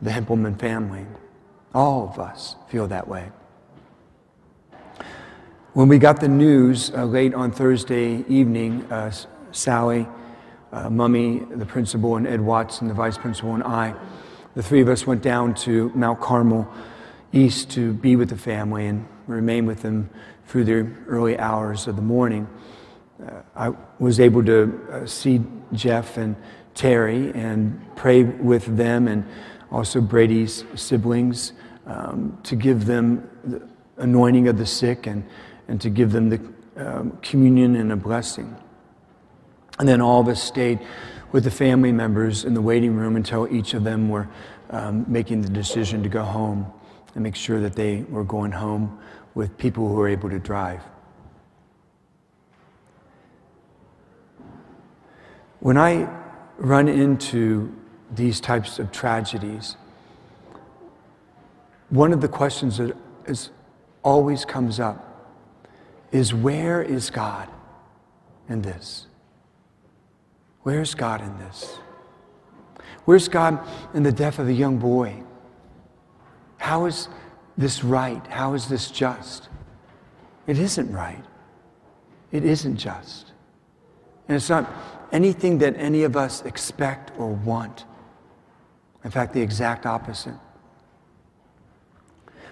the 0.00 0.11
Hempelman 0.11 0.59
family. 0.59 1.06
All 1.75 2.09
of 2.09 2.18
us 2.18 2.56
feel 2.68 2.87
that 2.88 3.06
way. 3.06 3.30
When 5.75 5.88
we 5.88 5.99
got 5.99 6.21
the 6.21 6.28
news 6.28 6.90
uh, 6.90 7.04
late 7.04 7.35
on 7.35 7.50
Thursday 7.50 8.25
evening, 8.28 8.85
uh, 8.92 9.12
Sally, 9.50 10.06
uh, 10.73 10.88
Mummy, 10.88 11.40
the 11.50 11.66
principal, 11.66 12.16
and 12.16 12.26
Ed 12.26 12.40
Watson, 12.40 12.88
the 12.88 12.94
vice 12.94 13.18
principal, 13.18 13.54
and 13.54 13.62
I, 13.62 13.94
the 14.54 14.62
three 14.62 14.80
of 14.80 14.88
us 14.88 15.06
went 15.06 15.21
down 15.21 15.54
to 15.54 15.90
Mount 15.94 16.21
Carmel 16.21 16.73
east 17.34 17.70
to 17.72 17.92
be 17.92 18.16
with 18.16 18.30
the 18.30 18.36
family 18.36 18.86
and 18.86 19.06
remain 19.26 19.66
with 19.66 19.82
them 19.82 20.08
through 20.46 20.64
the 20.64 20.86
early 21.06 21.38
hours 21.38 21.86
of 21.86 21.96
the 21.96 22.02
morning. 22.02 22.48
Uh, 23.22 23.42
I 23.56 23.72
was 23.98 24.20
able 24.20 24.44
to 24.44 24.88
uh, 24.90 25.06
see 25.06 25.42
Jeff 25.72 26.16
and 26.16 26.36
Terry 26.74 27.32
and 27.32 27.80
pray 27.96 28.22
with 28.22 28.76
them 28.76 29.08
and 29.08 29.26
also 29.70 30.00
Brady's 30.00 30.64
siblings 30.74 31.52
um, 31.86 32.38
to 32.44 32.56
give 32.56 32.86
them 32.86 33.28
the 33.44 33.66
anointing 33.96 34.48
of 34.48 34.58
the 34.58 34.66
sick 34.66 35.06
and, 35.06 35.24
and 35.68 35.80
to 35.80 35.90
give 35.90 36.12
them 36.12 36.28
the 36.28 36.40
um, 36.76 37.18
communion 37.22 37.76
and 37.76 37.92
a 37.92 37.96
blessing. 37.96 38.56
And 39.78 39.88
then 39.88 40.00
all 40.00 40.20
of 40.20 40.28
us 40.28 40.42
stayed 40.42 40.80
with 41.32 41.44
the 41.44 41.50
family 41.50 41.92
members 41.92 42.44
in 42.44 42.54
the 42.54 42.60
waiting 42.60 42.94
room 42.94 43.16
until 43.16 43.52
each 43.52 43.74
of 43.74 43.82
them 43.82 44.08
were 44.08 44.28
um, 44.70 45.04
making 45.08 45.42
the 45.42 45.48
decision 45.48 46.02
to 46.02 46.08
go 46.08 46.22
home 46.22 46.72
and 47.14 47.23
make 47.23 47.37
sure 47.37 47.61
that 47.61 47.75
they 47.75 48.02
were 48.09 48.25
going 48.25 48.52
home 48.52 48.99
with 49.35 49.56
people 49.59 49.88
who 49.88 49.94
were 49.94 50.09
able 50.09 50.30
to 50.30 50.38
drive. 50.38 50.83
When 55.61 55.78
I 55.78 56.09
run 56.59 56.88
into 56.88 57.75
these 58.11 58.40
types 58.40 58.78
of 58.78 58.92
tragedies, 58.92 59.76
one 61.88 62.12
of 62.12 62.21
the 62.21 62.28
questions 62.28 62.78
that 62.78 62.97
is, 63.26 63.50
always 64.02 64.44
comes 64.44 64.78
up 64.78 65.33
is 66.12 66.35
where 66.35 66.83
is 66.83 67.11
God 67.11 67.49
in 68.49 68.62
this? 68.62 69.06
Where's 70.62 70.94
God 70.94 71.21
in 71.21 71.38
this? 71.38 71.78
Where's 73.04 73.28
God 73.28 73.66
in 73.94 74.02
the 74.02 74.12
death 74.12 74.38
of 74.38 74.49
a 74.49 74.52
young 74.52 74.78
boy? 74.78 75.23
How 76.64 76.87
is 76.87 77.09
this 77.59 77.85
right? 77.85 78.26
How 78.28 78.54
is 78.54 78.68
this 78.68 78.90
just? 78.90 79.50
It 80.47 80.59
isn't 80.59 80.90
right. 80.90 81.23
It 82.33 82.42
isn't 82.42 82.78
just. 82.78 83.33
And 84.28 84.37
it's 84.37 84.49
not 84.49 84.73
anything 85.12 85.59
that 85.59 85.76
any 85.76 86.04
of 86.04 86.16
us 86.16 86.40
expect 86.47 87.12
or 87.18 87.35
want. 87.35 87.85
In 89.04 89.11
fact, 89.11 89.35
the 89.35 89.42
exact 89.42 89.85
opposite. 89.85 90.38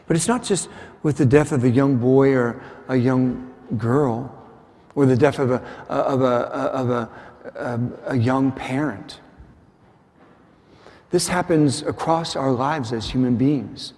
But 0.06 0.16
it's 0.18 0.28
not 0.28 0.42
just 0.42 0.68
with 1.02 1.16
the 1.16 1.24
death 1.24 1.50
of 1.50 1.64
a 1.64 1.70
young 1.70 1.96
boy 1.96 2.34
or 2.34 2.62
a 2.88 2.96
young 2.96 3.50
girl 3.78 4.30
or 4.94 5.06
the 5.06 5.16
death 5.16 5.38
of 5.38 5.52
a, 5.52 5.62
of 5.88 6.20
a, 6.20 6.26
of 6.26 6.90
a, 6.90 7.10
a, 7.56 7.80
a 8.08 8.16
young 8.18 8.52
parent. 8.52 9.20
This 11.08 11.28
happens 11.28 11.80
across 11.80 12.36
our 12.36 12.52
lives 12.52 12.92
as 12.92 13.08
human 13.08 13.36
beings 13.36 13.94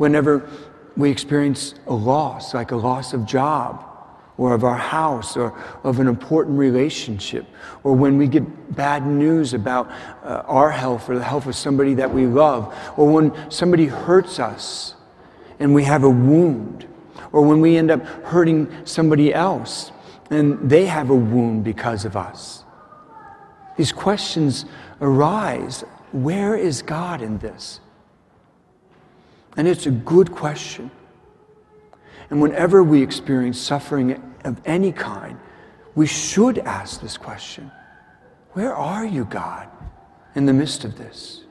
whenever 0.00 0.48
we 0.96 1.10
experience 1.10 1.74
a 1.86 1.92
loss, 1.92 2.54
like 2.54 2.70
a 2.70 2.76
loss 2.76 3.12
of 3.12 3.26
job, 3.26 3.84
or 4.38 4.54
of 4.54 4.64
our 4.64 4.78
house, 4.78 5.36
or 5.36 5.52
of 5.84 6.00
an 6.00 6.08
important 6.08 6.58
relationship, 6.58 7.44
or 7.84 7.92
when 7.92 8.16
we 8.16 8.26
get 8.26 8.74
bad 8.74 9.06
news 9.06 9.52
about 9.52 9.90
uh, 10.24 10.42
our 10.46 10.70
health 10.70 11.10
or 11.10 11.18
the 11.18 11.22
health 11.22 11.44
of 11.44 11.54
somebody 11.54 11.92
that 11.92 12.10
we 12.10 12.24
love, 12.24 12.74
or 12.96 13.12
when 13.12 13.50
somebody 13.50 13.84
hurts 13.84 14.38
us 14.38 14.94
and 15.58 15.74
we 15.74 15.84
have 15.84 16.02
a 16.02 16.08
wound, 16.08 16.88
or 17.30 17.42
when 17.42 17.60
we 17.60 17.76
end 17.76 17.90
up 17.90 18.02
hurting 18.24 18.74
somebody 18.86 19.34
else 19.34 19.92
and 20.30 20.70
they 20.70 20.86
have 20.86 21.10
a 21.10 21.14
wound 21.14 21.62
because 21.62 22.06
of 22.06 22.16
us. 22.16 22.64
These 23.76 23.92
questions 23.92 24.64
arise 25.02 25.84
where 26.12 26.56
is 26.56 26.80
God 26.80 27.20
in 27.20 27.36
this? 27.36 27.80
And 29.56 29.66
it's 29.66 29.86
a 29.86 29.90
good 29.90 30.32
question. 30.32 30.90
And 32.30 32.40
whenever 32.40 32.82
we 32.82 33.02
experience 33.02 33.58
suffering 33.58 34.22
of 34.44 34.60
any 34.64 34.92
kind, 34.92 35.38
we 35.94 36.06
should 36.06 36.58
ask 36.58 37.00
this 37.00 37.18
question 37.18 37.70
Where 38.52 38.74
are 38.74 39.04
you, 39.04 39.24
God, 39.24 39.68
in 40.34 40.46
the 40.46 40.52
midst 40.52 40.84
of 40.84 40.96
this? 40.96 41.44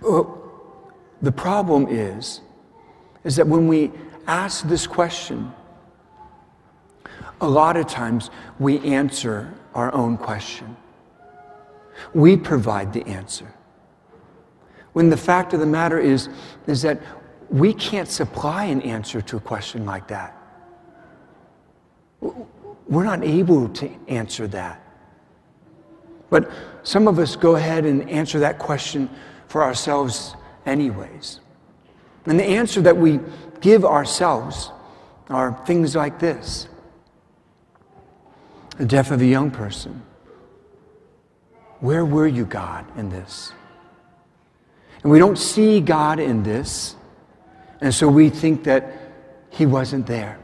Well, 0.00 0.38
the 1.22 1.32
problem 1.32 1.86
is, 1.88 2.40
is 3.24 3.36
that 3.36 3.46
when 3.46 3.66
we 3.66 3.90
ask 4.26 4.66
this 4.68 4.86
question, 4.86 5.52
a 7.40 7.48
lot 7.48 7.76
of 7.76 7.86
times 7.86 8.30
we 8.58 8.78
answer 8.80 9.52
our 9.74 9.92
own 9.94 10.16
question. 10.16 10.76
We 12.14 12.36
provide 12.36 12.92
the 12.92 13.04
answer. 13.06 13.52
When 14.92 15.10
the 15.10 15.16
fact 15.16 15.52
of 15.54 15.60
the 15.60 15.66
matter 15.66 15.98
is, 15.98 16.28
is 16.66 16.82
that 16.82 17.00
we 17.50 17.72
can't 17.72 18.08
supply 18.08 18.64
an 18.64 18.82
answer 18.82 19.20
to 19.22 19.36
a 19.36 19.40
question 19.40 19.86
like 19.86 20.08
that. 20.08 20.36
We're 22.20 23.04
not 23.04 23.22
able 23.22 23.68
to 23.68 23.90
answer 24.08 24.46
that. 24.48 24.82
But 26.30 26.50
some 26.82 27.08
of 27.08 27.18
us 27.18 27.36
go 27.36 27.56
ahead 27.56 27.84
and 27.84 28.08
answer 28.10 28.40
that 28.40 28.58
question 28.58 29.08
for 29.46 29.62
ourselves, 29.62 30.34
anyways. 30.66 31.40
And 32.26 32.38
the 32.38 32.44
answer 32.44 32.80
that 32.82 32.96
we 32.96 33.20
give 33.60 33.84
ourselves 33.84 34.70
are 35.30 35.62
things 35.66 35.94
like 35.96 36.18
this 36.18 36.68
the 38.76 38.86
death 38.86 39.10
of 39.10 39.20
a 39.20 39.26
young 39.26 39.50
person. 39.50 40.02
Where 41.80 42.04
were 42.04 42.28
you, 42.28 42.44
God, 42.44 42.84
in 42.96 43.10
this? 43.10 43.52
And 45.02 45.12
we 45.12 45.18
don't 45.18 45.38
see 45.38 45.80
God 45.80 46.18
in 46.18 46.42
this, 46.42 46.96
and 47.80 47.94
so 47.94 48.08
we 48.08 48.30
think 48.30 48.64
that 48.64 48.92
He 49.50 49.66
wasn't 49.66 50.06
there. 50.06 50.38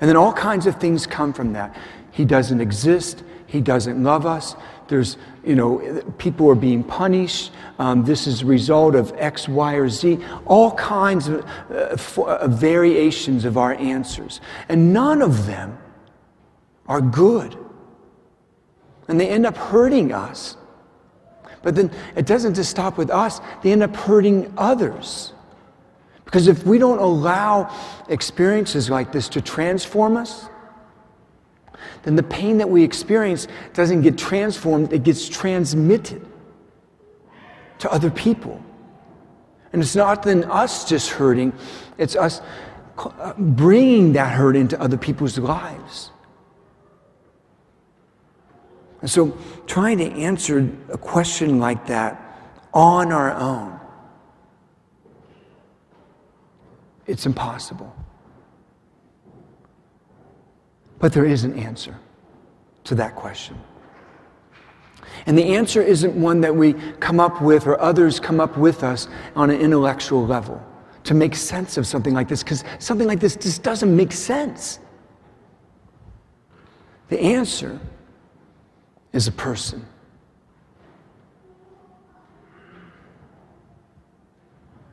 And 0.00 0.08
then 0.08 0.16
all 0.16 0.32
kinds 0.32 0.66
of 0.66 0.76
things 0.76 1.06
come 1.06 1.32
from 1.32 1.52
that. 1.52 1.76
He 2.10 2.24
doesn't 2.24 2.60
exist. 2.60 3.22
He 3.46 3.60
doesn't 3.60 4.02
love 4.02 4.26
us. 4.26 4.56
There's, 4.88 5.16
you 5.44 5.54
know, 5.54 6.02
people 6.18 6.48
are 6.48 6.54
being 6.54 6.82
punished. 6.82 7.52
Um, 7.78 8.04
this 8.04 8.26
is 8.26 8.42
a 8.42 8.46
result 8.46 8.94
of 8.94 9.12
X, 9.16 9.48
Y, 9.48 9.74
or 9.74 9.88
Z. 9.88 10.18
All 10.46 10.72
kinds 10.72 11.28
of 11.28 11.44
uh, 11.70 11.96
uh, 12.22 12.48
variations 12.48 13.44
of 13.44 13.58
our 13.58 13.74
answers. 13.74 14.40
And 14.68 14.92
none 14.92 15.20
of 15.20 15.46
them 15.46 15.78
are 16.86 17.00
good. 17.00 17.56
And 19.06 19.20
they 19.20 19.28
end 19.28 19.46
up 19.46 19.56
hurting 19.56 20.12
us. 20.12 20.56
But 21.62 21.74
then 21.74 21.90
it 22.16 22.26
doesn't 22.26 22.54
just 22.54 22.70
stop 22.70 22.96
with 22.96 23.10
us, 23.10 23.40
they 23.62 23.72
end 23.72 23.82
up 23.82 23.94
hurting 23.94 24.52
others. 24.56 25.32
Because 26.24 26.46
if 26.46 26.64
we 26.64 26.78
don't 26.78 26.98
allow 26.98 27.74
experiences 28.08 28.88
like 28.88 29.12
this 29.12 29.28
to 29.30 29.40
transform 29.40 30.16
us, 30.16 30.48
then 32.02 32.16
the 32.16 32.22
pain 32.22 32.58
that 32.58 32.70
we 32.70 32.82
experience 32.82 33.48
doesn't 33.74 34.02
get 34.02 34.16
transformed, 34.16 34.92
it 34.92 35.02
gets 35.02 35.28
transmitted 35.28 36.24
to 37.78 37.90
other 37.90 38.10
people. 38.10 38.62
And 39.72 39.82
it's 39.82 39.96
not 39.96 40.22
then 40.22 40.44
us 40.44 40.88
just 40.88 41.10
hurting, 41.10 41.52
it's 41.98 42.16
us 42.16 42.40
uh, 42.98 43.34
bringing 43.38 44.12
that 44.12 44.32
hurt 44.32 44.56
into 44.56 44.80
other 44.80 44.96
people's 44.96 45.38
lives. 45.38 46.10
And 49.00 49.10
so, 49.10 49.36
trying 49.66 49.98
to 49.98 50.04
answer 50.04 50.70
a 50.90 50.98
question 50.98 51.58
like 51.58 51.86
that 51.86 52.38
on 52.74 53.12
our 53.12 53.32
own, 53.32 53.80
it's 57.06 57.26
impossible. 57.26 57.94
But 60.98 61.14
there 61.14 61.24
is 61.24 61.44
an 61.44 61.58
answer 61.58 61.98
to 62.84 62.94
that 62.96 63.16
question. 63.16 63.58
And 65.26 65.36
the 65.36 65.54
answer 65.54 65.82
isn't 65.82 66.14
one 66.14 66.40
that 66.42 66.54
we 66.54 66.74
come 67.00 67.20
up 67.20 67.40
with 67.40 67.66
or 67.66 67.80
others 67.80 68.20
come 68.20 68.38
up 68.38 68.56
with 68.56 68.84
us 68.84 69.08
on 69.34 69.50
an 69.50 69.60
intellectual 69.60 70.26
level 70.26 70.62
to 71.04 71.14
make 71.14 71.34
sense 71.34 71.76
of 71.78 71.86
something 71.86 72.12
like 72.12 72.28
this, 72.28 72.42
because 72.42 72.64
something 72.78 73.06
like 73.06 73.20
this 73.20 73.34
just 73.34 73.62
doesn't 73.62 73.94
make 73.94 74.12
sense. 74.12 74.78
The 77.08 77.18
answer 77.18 77.80
is 79.12 79.26
a 79.26 79.32
person. 79.32 79.84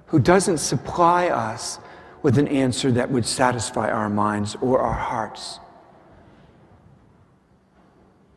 Who 0.08 0.20
doesn't 0.20 0.60
supply 0.60 1.28
us 1.28 1.80
with 2.28 2.38
an 2.38 2.48
answer 2.48 2.92
that 2.92 3.12
would 3.12 3.26
satisfy 3.26 3.90
our 3.90 4.10
minds 4.10 4.58
or 4.62 4.80
our 4.80 4.94
hearts. 4.94 5.60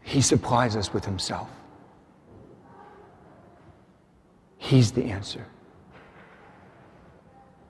He 0.02 0.20
supplies 0.20 0.76
us 0.76 0.92
with 0.92 1.04
Himself. 1.04 1.48
He's 4.58 4.92
the 4.92 5.04
answer. 5.04 5.46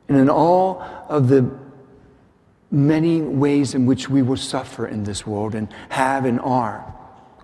And 0.08 0.18
in 0.18 0.28
all 0.28 0.82
of 1.08 1.28
the 1.28 1.48
many 2.70 3.22
ways 3.22 3.74
in 3.74 3.86
which 3.86 4.08
we 4.08 4.22
will 4.22 4.36
suffer 4.36 4.86
in 4.86 5.04
this 5.04 5.26
world 5.26 5.54
and 5.54 5.72
have 5.88 6.24
and 6.24 6.40
are, 6.40 6.94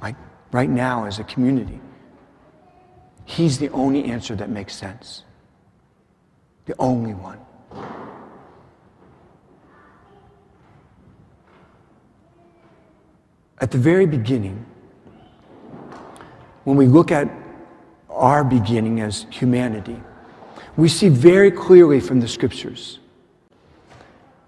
like 0.03 0.17
right 0.53 0.69
now 0.69 1.05
as 1.05 1.19
a 1.19 1.25
community, 1.25 1.81
He's 3.25 3.59
the 3.59 3.69
only 3.71 4.05
answer 4.05 4.37
that 4.37 4.51
makes 4.51 4.75
sense. 4.75 5.25
The 6.67 6.75
only 6.79 7.13
one. 7.13 7.39
At 13.61 13.73
the 13.73 13.79
very 13.79 14.07
beginning, 14.07 14.65
when 16.65 16.77
we 16.77 16.87
look 16.87 17.11
at 17.11 17.29
our 18.11 18.45
beginning 18.45 19.01
as 19.01 19.27
humanity, 19.31 20.01
we 20.77 20.89
see 20.89 21.09
very 21.09 21.51
clearly 21.51 22.01
from 22.01 22.21
the 22.21 22.29
scriptures 22.29 23.01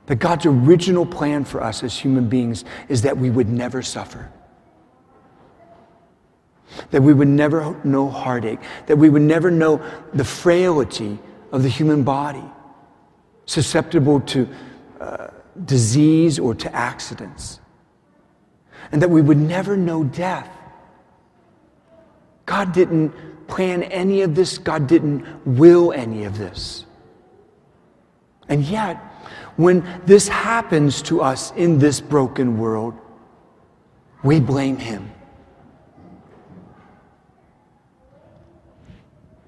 that 0.06 0.16
God's 0.16 0.46
original 0.46 1.04
plan 1.04 1.44
for 1.44 1.62
us 1.62 1.82
as 1.82 1.98
human 1.98 2.28
beings 2.28 2.64
is 2.88 3.02
that 3.02 3.16
we 3.16 3.28
would 3.30 3.48
never 3.48 3.82
suffer, 3.82 4.30
that 6.90 7.02
we 7.02 7.12
would 7.12 7.28
never 7.28 7.76
know 7.84 8.08
heartache, 8.08 8.60
that 8.86 8.96
we 8.96 9.08
would 9.08 9.22
never 9.22 9.50
know 9.50 9.82
the 10.14 10.24
frailty 10.24 11.18
of 11.52 11.62
the 11.62 11.68
human 11.68 12.02
body, 12.02 12.44
susceptible 13.46 14.20
to 14.20 14.48
uh, 15.00 15.28
disease 15.64 16.38
or 16.38 16.54
to 16.54 16.74
accidents, 16.74 17.60
and 18.92 19.02
that 19.02 19.10
we 19.10 19.22
would 19.22 19.38
never 19.38 19.76
know 19.76 20.04
death 20.04 20.50
God 22.48 22.72
didn't 22.72 23.12
plan 23.46 23.82
any 23.82 24.22
of 24.22 24.34
this, 24.34 24.56
God 24.56 24.86
didn't 24.86 25.22
will 25.46 25.92
any 25.92 26.24
of 26.24 26.38
this. 26.38 26.86
And 28.48 28.64
yet, 28.64 28.96
when 29.56 29.86
this 30.06 30.28
happens 30.28 31.02
to 31.02 31.20
us 31.20 31.52
in 31.56 31.78
this 31.78 32.00
broken 32.00 32.56
world, 32.56 32.94
we 34.24 34.40
blame 34.40 34.78
Him. 34.78 35.10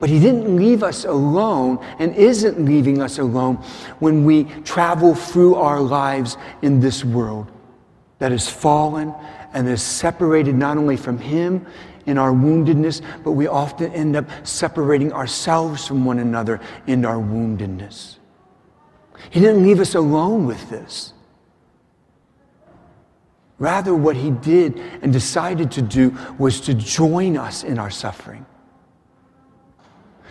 But 0.01 0.09
He 0.09 0.19
didn't 0.19 0.57
leave 0.57 0.83
us 0.83 1.05
alone 1.05 1.79
and 1.99 2.15
isn't 2.17 2.65
leaving 2.65 3.01
us 3.01 3.19
alone 3.19 3.57
when 4.01 4.25
we 4.25 4.45
travel 4.65 5.15
through 5.15 5.55
our 5.55 5.81
lives 5.81 6.37
in 6.63 6.81
this 6.81 7.05
world 7.05 7.49
that 8.19 8.33
is 8.33 8.49
fallen 8.49 9.15
and 9.53 9.69
is 9.69 9.83
separated 9.83 10.57
not 10.57 10.77
only 10.77 10.97
from 10.97 11.19
Him 11.19 11.67
in 12.07 12.19
our 12.19 12.33
woundedness, 12.33 13.03
but 13.23 13.33
we 13.33 13.47
often 13.47 13.93
end 13.93 14.17
up 14.17 14.27
separating 14.43 15.13
ourselves 15.13 15.87
from 15.87 16.05
one 16.05 16.19
another 16.19 16.61
in 16.87 17.05
our 17.05 17.17
woundedness. 17.17 18.17
He 19.29 19.41
didn't 19.41 19.63
leave 19.63 19.81
us 19.81 19.95
alone 19.95 20.47
with 20.47 20.71
this. 20.71 21.13
Rather, 23.59 23.95
what 23.95 24.17
he 24.17 24.31
did 24.31 24.79
and 25.03 25.13
decided 25.13 25.71
to 25.73 25.83
do 25.83 26.17
was 26.39 26.63
to 26.63 26.73
join 26.73 27.37
us 27.37 27.63
in 27.63 27.79
our 27.79 27.91
suffering. 27.91 28.47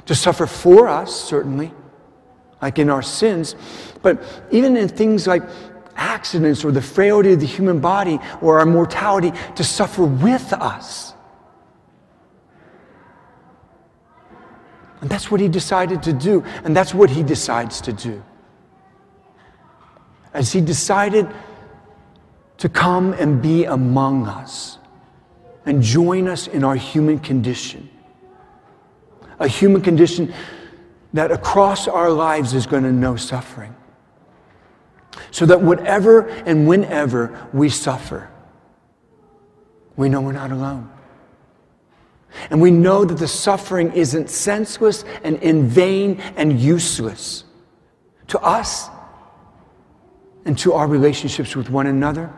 To 0.09 0.15
suffer 0.15 0.47
for 0.47 0.87
us, 0.87 1.13
certainly, 1.13 1.71
like 2.63 2.79
in 2.79 2.89
our 2.89 3.03
sins, 3.03 3.55
but 4.01 4.23
even 4.49 4.75
in 4.75 4.87
things 4.87 5.27
like 5.27 5.43
accidents 5.95 6.65
or 6.65 6.71
the 6.71 6.81
frailty 6.81 7.33
of 7.33 7.39
the 7.39 7.45
human 7.45 7.79
body 7.79 8.17
or 8.41 8.59
our 8.59 8.65
mortality, 8.65 9.31
to 9.55 9.63
suffer 9.63 10.03
with 10.03 10.51
us. 10.51 11.13
And 15.01 15.11
that's 15.11 15.29
what 15.29 15.41
he 15.41 15.47
decided 15.47 16.01
to 16.01 16.11
do, 16.11 16.43
and 16.63 16.75
that's 16.75 16.91
what 16.91 17.11
he 17.11 17.21
decides 17.21 17.79
to 17.81 17.93
do. 17.93 18.23
As 20.33 20.51
he 20.51 20.59
decided 20.59 21.29
to 22.57 22.67
come 22.67 23.13
and 23.13 23.43
be 23.43 23.65
among 23.65 24.25
us 24.25 24.79
and 25.67 25.83
join 25.83 26.27
us 26.27 26.47
in 26.47 26.63
our 26.63 26.75
human 26.75 27.19
condition, 27.19 27.91
a 29.39 29.47
human 29.47 29.81
condition 29.81 30.33
that 31.13 31.31
across 31.31 31.87
our 31.87 32.11
lives 32.11 32.53
is 32.53 32.67
going 32.67 32.83
to 32.83 32.91
know 32.91 33.15
suffering. 33.15 33.75
So 35.31 35.45
that 35.47 35.61
whatever 35.61 36.27
and 36.27 36.67
whenever 36.67 37.47
we 37.51 37.69
suffer, 37.69 38.29
we 39.95 40.09
know 40.09 40.21
we're 40.21 40.31
not 40.33 40.51
alone. 40.51 40.91
And 42.49 42.61
we 42.61 42.71
know 42.71 43.05
that 43.05 43.17
the 43.17 43.27
suffering 43.27 43.91
isn't 43.93 44.29
senseless 44.29 45.03
and 45.23 45.41
in 45.41 45.67
vain 45.67 46.19
and 46.35 46.59
useless 46.59 47.43
to 48.27 48.39
us 48.39 48.87
and 50.45 50.57
to 50.59 50.73
our 50.73 50.87
relationships 50.87 51.55
with 51.55 51.69
one 51.69 51.87
another 51.87 52.31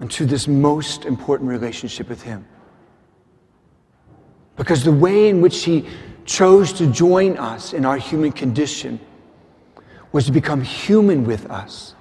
and 0.00 0.10
to 0.12 0.24
this 0.24 0.46
most 0.46 1.04
important 1.04 1.50
relationship 1.50 2.08
with 2.08 2.22
Him. 2.22 2.46
Because 4.56 4.84
the 4.84 4.92
way 4.92 5.28
in 5.28 5.40
which 5.40 5.64
He 5.64 5.86
chose 6.24 6.72
to 6.74 6.86
join 6.86 7.36
us 7.36 7.72
in 7.72 7.84
our 7.84 7.98
human 7.98 8.32
condition 8.32 9.00
was 10.12 10.26
to 10.26 10.32
become 10.32 10.62
human 10.62 11.24
with 11.24 11.50
us 11.50 11.94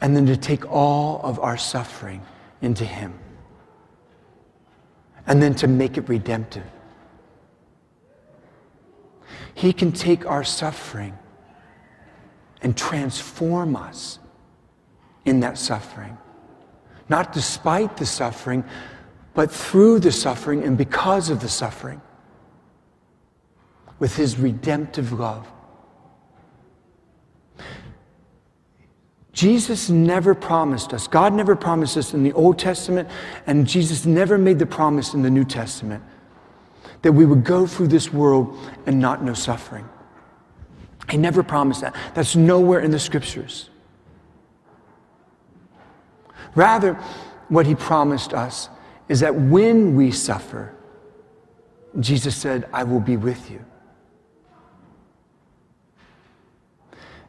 and 0.00 0.14
then 0.14 0.26
to 0.26 0.36
take 0.36 0.70
all 0.70 1.20
of 1.22 1.40
our 1.40 1.56
suffering 1.56 2.20
into 2.60 2.84
Him, 2.84 3.18
and 5.26 5.42
then 5.42 5.54
to 5.54 5.66
make 5.66 5.96
it 5.96 6.06
redemptive. 6.10 6.66
He 9.54 9.72
can 9.72 9.92
take 9.92 10.26
our 10.26 10.44
suffering 10.44 11.16
and 12.60 12.76
transform 12.76 13.76
us 13.76 14.18
in 15.24 15.40
that 15.40 15.56
suffering. 15.56 16.18
Not 17.08 17.32
despite 17.32 17.96
the 17.96 18.04
suffering, 18.04 18.62
but 19.34 19.50
through 19.50 20.00
the 20.00 20.12
suffering 20.12 20.62
and 20.62 20.78
because 20.78 21.28
of 21.28 21.40
the 21.40 21.48
suffering. 21.48 22.00
With 23.98 24.16
his 24.16 24.38
redemptive 24.38 25.12
love. 25.12 25.46
Jesus 29.32 29.90
never 29.90 30.34
promised 30.34 30.92
us, 30.92 31.08
God 31.08 31.32
never 31.32 31.56
promised 31.56 31.96
us 31.96 32.14
in 32.14 32.22
the 32.22 32.32
Old 32.32 32.58
Testament, 32.58 33.08
and 33.46 33.66
Jesus 33.66 34.06
never 34.06 34.38
made 34.38 34.60
the 34.60 34.66
promise 34.66 35.12
in 35.12 35.22
the 35.22 35.30
New 35.30 35.44
Testament 35.44 36.02
that 37.02 37.12
we 37.12 37.26
would 37.26 37.44
go 37.44 37.66
through 37.66 37.88
this 37.88 38.12
world 38.12 38.56
and 38.86 38.98
not 38.98 39.22
know 39.22 39.34
suffering. 39.34 39.88
He 41.10 41.16
never 41.16 41.42
promised 41.42 41.82
that. 41.82 41.94
That's 42.14 42.34
nowhere 42.34 42.80
in 42.80 42.90
the 42.90 42.98
scriptures. 42.98 43.68
Rather, 46.54 46.94
what 47.48 47.66
he 47.66 47.74
promised 47.74 48.32
us 48.32 48.68
is 49.08 49.20
that 49.20 49.34
when 49.34 49.96
we 49.96 50.10
suffer, 50.10 50.74
Jesus 52.00 52.36
said, 52.36 52.68
I 52.72 52.84
will 52.84 53.00
be 53.00 53.16
with 53.16 53.50
you. 53.50 53.64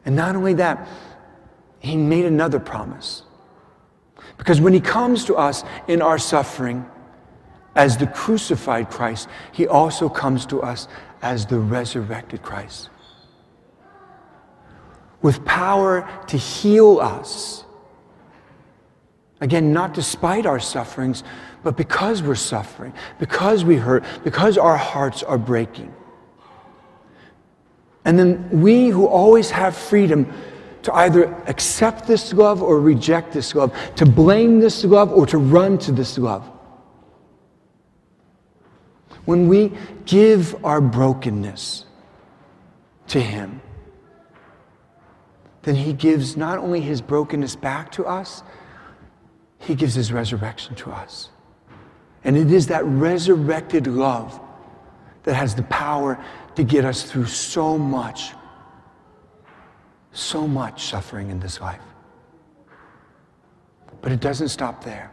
And 0.04 0.16
not 0.16 0.36
only 0.36 0.54
that, 0.54 0.88
he 1.80 1.96
made 1.96 2.24
another 2.24 2.60
promise. 2.60 3.22
Because 4.38 4.60
when 4.60 4.72
he 4.72 4.80
comes 4.80 5.24
to 5.26 5.34
us 5.36 5.64
in 5.88 6.02
our 6.02 6.18
suffering 6.18 6.86
as 7.74 7.96
the 7.96 8.06
crucified 8.06 8.90
Christ, 8.90 9.28
he 9.52 9.66
also 9.66 10.08
comes 10.08 10.46
to 10.46 10.62
us 10.62 10.88
as 11.22 11.46
the 11.46 11.58
resurrected 11.58 12.42
Christ. 12.42 12.90
With 15.22 15.44
power 15.44 16.08
to 16.28 16.36
heal 16.36 16.98
us. 17.00 17.64
Again, 19.40 19.72
not 19.72 19.92
despite 19.92 20.46
our 20.46 20.60
sufferings, 20.60 21.24
but 21.66 21.76
because 21.76 22.22
we're 22.22 22.36
suffering, 22.36 22.94
because 23.18 23.64
we 23.64 23.74
hurt, 23.74 24.04
because 24.22 24.56
our 24.56 24.76
hearts 24.76 25.24
are 25.24 25.36
breaking. 25.36 25.92
And 28.04 28.16
then 28.16 28.48
we 28.62 28.86
who 28.86 29.08
always 29.08 29.50
have 29.50 29.76
freedom 29.76 30.32
to 30.84 30.94
either 30.94 31.24
accept 31.48 32.06
this 32.06 32.32
love 32.32 32.62
or 32.62 32.80
reject 32.80 33.32
this 33.32 33.52
love, 33.52 33.76
to 33.96 34.06
blame 34.06 34.60
this 34.60 34.84
love 34.84 35.10
or 35.10 35.26
to 35.26 35.38
run 35.38 35.76
to 35.78 35.90
this 35.90 36.18
love. 36.18 36.48
When 39.24 39.48
we 39.48 39.72
give 40.04 40.64
our 40.64 40.80
brokenness 40.80 41.84
to 43.08 43.20
Him, 43.20 43.60
then 45.62 45.74
He 45.74 45.92
gives 45.92 46.36
not 46.36 46.58
only 46.58 46.80
His 46.80 47.02
brokenness 47.02 47.56
back 47.56 47.90
to 47.90 48.06
us, 48.06 48.44
He 49.58 49.74
gives 49.74 49.96
His 49.96 50.12
resurrection 50.12 50.76
to 50.76 50.92
us. 50.92 51.30
And 52.26 52.36
it 52.36 52.52
is 52.52 52.66
that 52.66 52.84
resurrected 52.84 53.86
love 53.86 54.38
that 55.22 55.34
has 55.34 55.54
the 55.54 55.62
power 55.62 56.22
to 56.56 56.62
get 56.62 56.84
us 56.84 57.02
through 57.02 57.26
so 57.26 57.78
much 57.78 58.32
so 60.16 60.46
much 60.48 60.84
suffering 60.84 61.30
in 61.30 61.38
this 61.40 61.60
life. 61.60 61.80
But 64.00 64.12
it 64.12 64.20
doesn't 64.20 64.48
stop 64.48 64.82
there. 64.82 65.12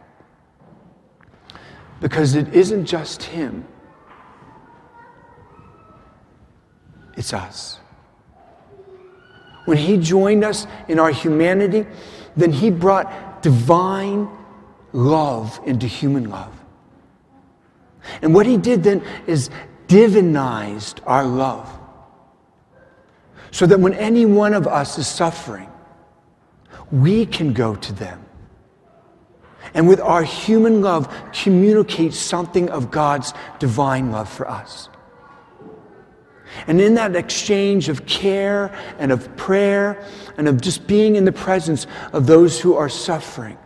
Because 2.00 2.34
it 2.34 2.54
isn't 2.54 2.86
just 2.86 3.22
Him, 3.22 3.66
it's 7.16 7.32
us. 7.32 7.78
When 9.64 9.78
He 9.78 9.96
joined 9.96 10.44
us 10.44 10.66
in 10.88 10.98
our 10.98 11.10
humanity, 11.10 11.86
then 12.36 12.52
He 12.52 12.70
brought 12.70 13.42
divine 13.42 14.28
love 14.92 15.60
into 15.64 15.86
human 15.86 16.28
love. 16.30 16.52
And 18.22 18.34
what 18.34 18.46
He 18.46 18.56
did 18.56 18.82
then 18.82 19.02
is 19.26 19.50
divinized 19.88 21.00
our 21.06 21.24
love 21.24 21.70
so 23.50 23.66
that 23.66 23.78
when 23.78 23.94
any 23.94 24.26
one 24.26 24.52
of 24.52 24.66
us 24.66 24.98
is 24.98 25.06
suffering, 25.06 25.70
we 26.90 27.24
can 27.24 27.52
go 27.52 27.76
to 27.76 27.92
them. 27.92 28.24
And 29.74 29.88
with 29.88 30.00
our 30.00 30.22
human 30.22 30.82
love, 30.82 31.12
communicate 31.32 32.14
something 32.14 32.68
of 32.70 32.90
God's 32.90 33.32
divine 33.58 34.10
love 34.10 34.28
for 34.28 34.48
us. 34.50 34.88
And 36.66 36.80
in 36.80 36.94
that 36.94 37.16
exchange 37.16 37.88
of 37.88 38.06
care 38.06 38.72
and 38.98 39.12
of 39.12 39.36
prayer 39.36 40.04
and 40.36 40.48
of 40.48 40.60
just 40.60 40.86
being 40.86 41.16
in 41.16 41.24
the 41.24 41.32
presence 41.32 41.86
of 42.12 42.26
those 42.26 42.60
who 42.60 42.74
are 42.74 42.88
suffering, 42.88 43.58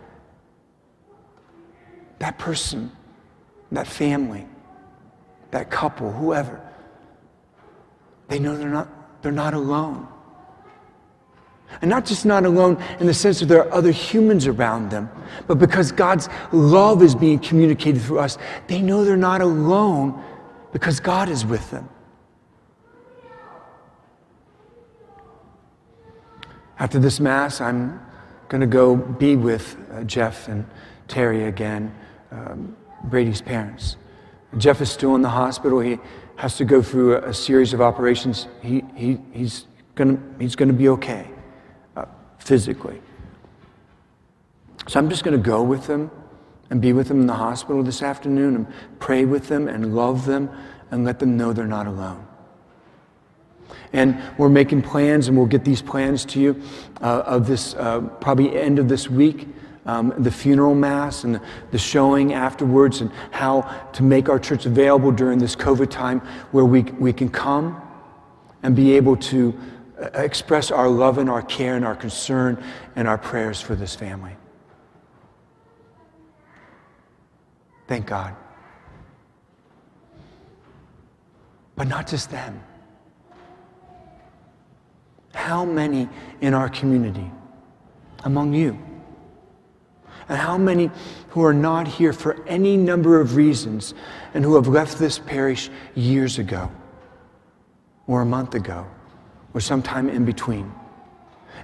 that 2.18 2.38
person, 2.38 2.92
that 3.72 3.87
family, 3.87 4.46
that 5.50 5.70
couple, 5.70 6.11
whoever, 6.12 6.61
they 8.28 8.38
know 8.38 8.57
they're 8.57 8.68
not 8.68 8.88
they're 9.22 9.33
not 9.33 9.54
alone. 9.54 10.07
And 11.83 11.90
not 11.90 12.07
just 12.07 12.24
not 12.24 12.46
alone 12.46 12.83
in 12.98 13.07
the 13.07 13.14
sense 13.14 13.40
that 13.40 13.46
there 13.46 13.62
are 13.62 13.72
other 13.72 13.90
humans 13.90 14.46
around 14.46 14.90
them, 14.90 15.11
but 15.46 15.59
because 15.59 15.92
God's 15.92 16.28
love 16.50 17.02
is 17.02 17.14
being 17.14 17.38
communicated 17.38 18.00
through 18.00 18.20
us, 18.20 18.38
they 18.68 18.81
know 18.81 19.04
they're 19.04 19.16
not 19.16 19.42
alone 19.42 20.22
because 20.72 20.98
God 20.98 21.28
is 21.28 21.44
with 21.44 21.70
them. 21.70 21.88
After 26.78 26.98
this 26.98 27.20
Mass, 27.20 27.61
I'm 27.61 28.00
going 28.48 28.61
to 28.61 28.66
go 28.66 28.96
be 28.96 29.37
with 29.37 29.76
uh, 29.92 30.04
Jeff 30.04 30.48
and 30.48 30.64
Terry 31.07 31.44
again, 31.44 31.94
um, 32.31 32.76
Brady's 33.04 33.40
parents. 33.40 33.96
Jeff 34.56 34.80
is 34.80 34.90
still 34.90 35.14
in 35.14 35.22
the 35.22 35.28
hospital. 35.28 35.80
He 35.80 35.98
has 36.37 36.56
to 36.56 36.64
go 36.64 36.82
through 36.82 37.16
a, 37.16 37.28
a 37.30 37.34
series 37.34 37.72
of 37.72 37.80
operations, 37.80 38.46
he, 38.62 38.84
he, 38.94 39.18
he's 39.32 39.66
going 39.94 40.22
he's 40.38 40.54
gonna 40.54 40.72
be 40.72 40.88
okay 40.88 41.28
uh, 41.96 42.04
physically. 42.38 43.00
So 44.88 44.98
I'm 44.98 45.11
just 45.11 45.22
going 45.22 45.37
to 45.37 45.42
go 45.42 45.62
with 45.62 45.87
them 45.87 46.11
and 46.70 46.80
be 46.80 46.94
with 46.94 47.08
them 47.08 47.20
in 47.20 47.26
the 47.26 47.34
hospital 47.34 47.82
this 47.82 48.02
afternoon 48.02 48.56
and 48.56 48.66
pray 48.98 49.26
with 49.26 49.48
them 49.48 49.68
and 49.68 49.94
love 49.94 50.24
them 50.24 50.50
and 50.90 51.04
let 51.04 51.18
them 51.18 51.37
know 51.37 51.52
they're 51.52 51.66
not 51.66 51.87
alone. 51.87 52.26
And 53.92 54.20
we're 54.38 54.48
making 54.48 54.82
plans, 54.82 55.28
and 55.28 55.37
we'll 55.37 55.46
get 55.46 55.64
these 55.64 55.82
plans 55.82 56.24
to 56.26 56.40
you 56.40 56.62
uh, 57.02 57.22
of 57.26 57.46
this 57.46 57.74
uh, 57.74 58.00
probably 58.20 58.58
end 58.58 58.78
of 58.78 58.88
this 58.88 59.08
week 59.08 59.46
um, 59.88 60.12
the 60.18 60.31
funeral 60.31 60.74
mass 60.74 61.24
and 61.24 61.40
the, 61.70 61.79
showing 61.79 62.35
afterwards, 62.35 63.01
and 63.01 63.11
how 63.31 63.62
to 63.94 64.03
make 64.03 64.29
our 64.29 64.38
church 64.38 64.66
available 64.66 65.11
during 65.11 65.38
this 65.38 65.57
COVID 65.57 65.90
time 65.90 66.20
where 66.53 66.66
we, 66.66 66.83
we 66.83 67.11
can 67.11 67.31
come 67.31 67.81
and 68.62 68.77
be 68.77 68.92
able 68.92 69.16
to 69.16 69.59
uh, 69.98 70.11
express 70.14 70.70
our 70.70 70.90
love 70.90 71.16
and 71.16 71.31
our 71.31 71.40
care 71.40 71.74
and 71.74 71.87
our 71.87 71.96
concern 71.96 72.62
and 72.96 73.09
our 73.09 73.16
prayers 73.16 73.62
for 73.62 73.74
this 73.74 73.94
family. 73.94 74.37
Thank 77.87 78.05
God. 78.05 78.37
But 81.77 81.88
not 81.88 82.07
just 82.07 82.31
them. 82.31 82.62
How 85.33 85.64
many 85.64 86.11
in 86.42 86.53
our 86.53 86.68
community, 86.68 87.31
among 88.24 88.53
you, 88.53 88.79
and 90.28 90.38
how 90.38 90.58
many 90.58 90.90
who 91.30 91.44
are 91.44 91.54
not 91.54 91.88
here 91.88 92.12
for 92.12 92.42
any 92.46 92.76
number 92.76 93.20
of 93.20 93.36
reasons 93.36 93.94
and 94.34 94.44
who 94.44 94.54
have 94.56 94.68
left 94.68 94.98
this 94.98 95.18
parish 95.18 95.70
years 95.94 96.38
ago, 96.38 96.70
or 98.06 98.22
a 98.22 98.26
month 98.26 98.54
ago, 98.54 98.86
or 99.54 99.60
sometime 99.60 100.08
in 100.08 100.24
between. 100.24 100.72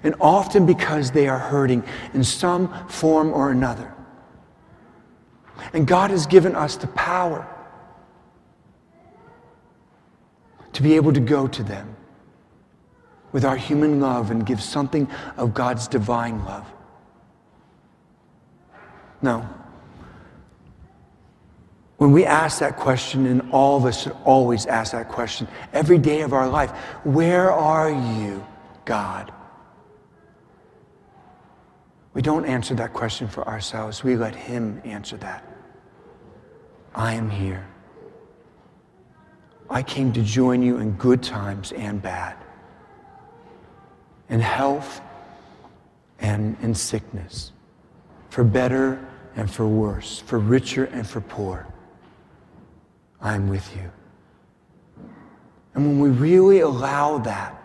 And 0.03 0.15
often 0.21 0.67
because 0.67 1.11
they 1.11 1.29
are 1.29 1.39
hurting 1.39 1.85
in 2.13 2.25
some 2.25 2.89
form 2.89 3.33
or 3.33 3.51
another. 3.51 3.95
And 5.73 5.87
God 5.87 6.11
has 6.11 6.27
given 6.27 6.55
us 6.55 6.77
the 6.77 6.89
power 6.89 7.47
to 10.73 10.83
be 10.83 10.97
able 10.97 11.13
to 11.13 11.21
go 11.21 11.47
to 11.47 11.63
them 11.63 11.97
with 13.33 13.45
our 13.45 13.57
human 13.57 14.01
love 14.01 14.31
and 14.31 14.45
give 14.45 14.63
something 14.63 15.09
of 15.37 15.55
God's 15.55 15.89
divine 15.89 16.45
love. 16.45 16.67
No. 19.25 19.49
When 21.97 22.13
we 22.13 22.27
ask 22.27 22.59
that 22.59 22.77
question, 22.77 23.25
and 23.25 23.51
all 23.53 23.79
of 23.79 23.87
us 23.87 24.03
should 24.03 24.17
always 24.25 24.67
ask 24.67 24.93
that 24.93 25.09
question 25.09 25.49
every 25.73 25.97
day 25.97 26.21
of 26.21 26.35
our 26.35 26.47
life 26.47 26.71
where 27.05 27.51
are 27.51 27.91
you, 27.91 28.45
God? 28.85 29.33
we 32.13 32.23
don't 32.23 32.45
answer 32.45 32.75
that 32.77 32.93
question 32.93 33.27
for 33.27 33.47
ourselves. 33.49 34.05
We 34.05 34.17
let 34.17 34.37
Him 34.37 34.81
answer 34.85 35.17
that. 35.17 35.45
I 36.95 37.15
am 37.15 37.29
here. 37.29 37.67
I 39.69 39.83
came 39.83 40.13
to 40.13 40.23
join 40.23 40.63
you 40.63 40.77
in 40.77 40.93
good 40.93 41.25
times 41.25 41.73
and 41.73 42.01
bad, 42.01 42.37
in 44.29 44.39
health 44.39 45.01
and 46.21 46.57
in 46.63 46.73
sickness, 46.73 47.51
for 48.31 48.45
better 48.45 49.05
and 49.37 49.51
for 49.51 49.67
worse, 49.67 50.21
for 50.21 50.39
richer 50.39 50.85
and 50.85 51.07
for 51.07 51.21
poor. 51.21 51.67
I'm 53.21 53.49
with 53.49 53.75
you. 53.77 53.91
And 55.75 55.87
when 55.87 55.99
we 55.99 56.11
really 56.11 56.61
allow 56.61 57.19
that 57.19 57.61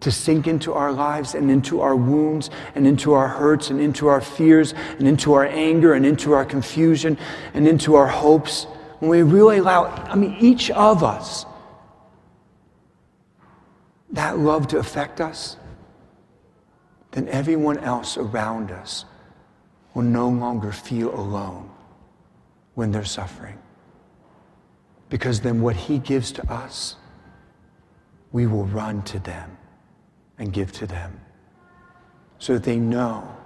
to 0.00 0.10
sink 0.10 0.46
into 0.46 0.72
our 0.72 0.92
lives 0.92 1.34
and 1.34 1.50
into 1.50 1.82
our 1.82 1.94
wounds 1.94 2.48
and 2.74 2.86
into 2.86 3.12
our 3.12 3.28
hurts 3.28 3.68
and 3.68 3.78
into 3.80 4.06
our 4.06 4.20
fears 4.20 4.72
and 4.98 5.06
into 5.06 5.34
our 5.34 5.44
anger 5.44 5.92
and 5.92 6.06
into 6.06 6.32
our 6.32 6.44
confusion 6.44 7.18
and 7.52 7.68
into 7.68 7.94
our 7.94 8.06
hopes, 8.06 8.64
when 9.00 9.10
we 9.10 9.22
really 9.22 9.58
allow, 9.58 9.84
I 9.84 10.14
mean, 10.14 10.36
each 10.40 10.70
of 10.70 11.04
us, 11.04 11.44
that 14.12 14.38
love 14.38 14.68
to 14.68 14.78
affect 14.78 15.20
us, 15.20 15.56
then 17.10 17.28
everyone 17.28 17.78
else 17.78 18.16
around 18.16 18.70
us 18.70 19.04
will 19.94 20.02
no 20.02 20.28
longer 20.28 20.72
feel 20.72 21.14
alone 21.14 21.70
when 22.74 22.92
they're 22.92 23.04
suffering. 23.04 23.58
Because 25.08 25.40
then 25.40 25.60
what 25.60 25.76
He 25.76 25.98
gives 25.98 26.30
to 26.32 26.52
us, 26.52 26.96
we 28.32 28.46
will 28.46 28.66
run 28.66 29.02
to 29.02 29.18
them 29.18 29.56
and 30.38 30.52
give 30.52 30.72
to 30.72 30.86
them 30.86 31.20
so 32.38 32.54
that 32.54 32.62
they 32.62 32.78
know, 32.78 33.36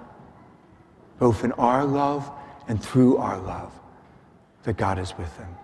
both 1.18 1.42
in 1.42 1.52
our 1.52 1.84
love 1.84 2.30
and 2.68 2.82
through 2.82 3.16
our 3.16 3.38
love, 3.38 3.72
that 4.62 4.76
God 4.76 4.98
is 4.98 5.16
with 5.18 5.36
them. 5.36 5.54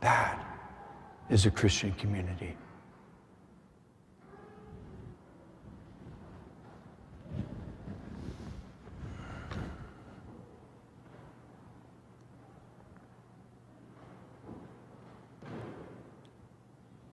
That 0.00 0.44
is 1.30 1.46
a 1.46 1.50
Christian 1.50 1.92
community. 1.92 2.56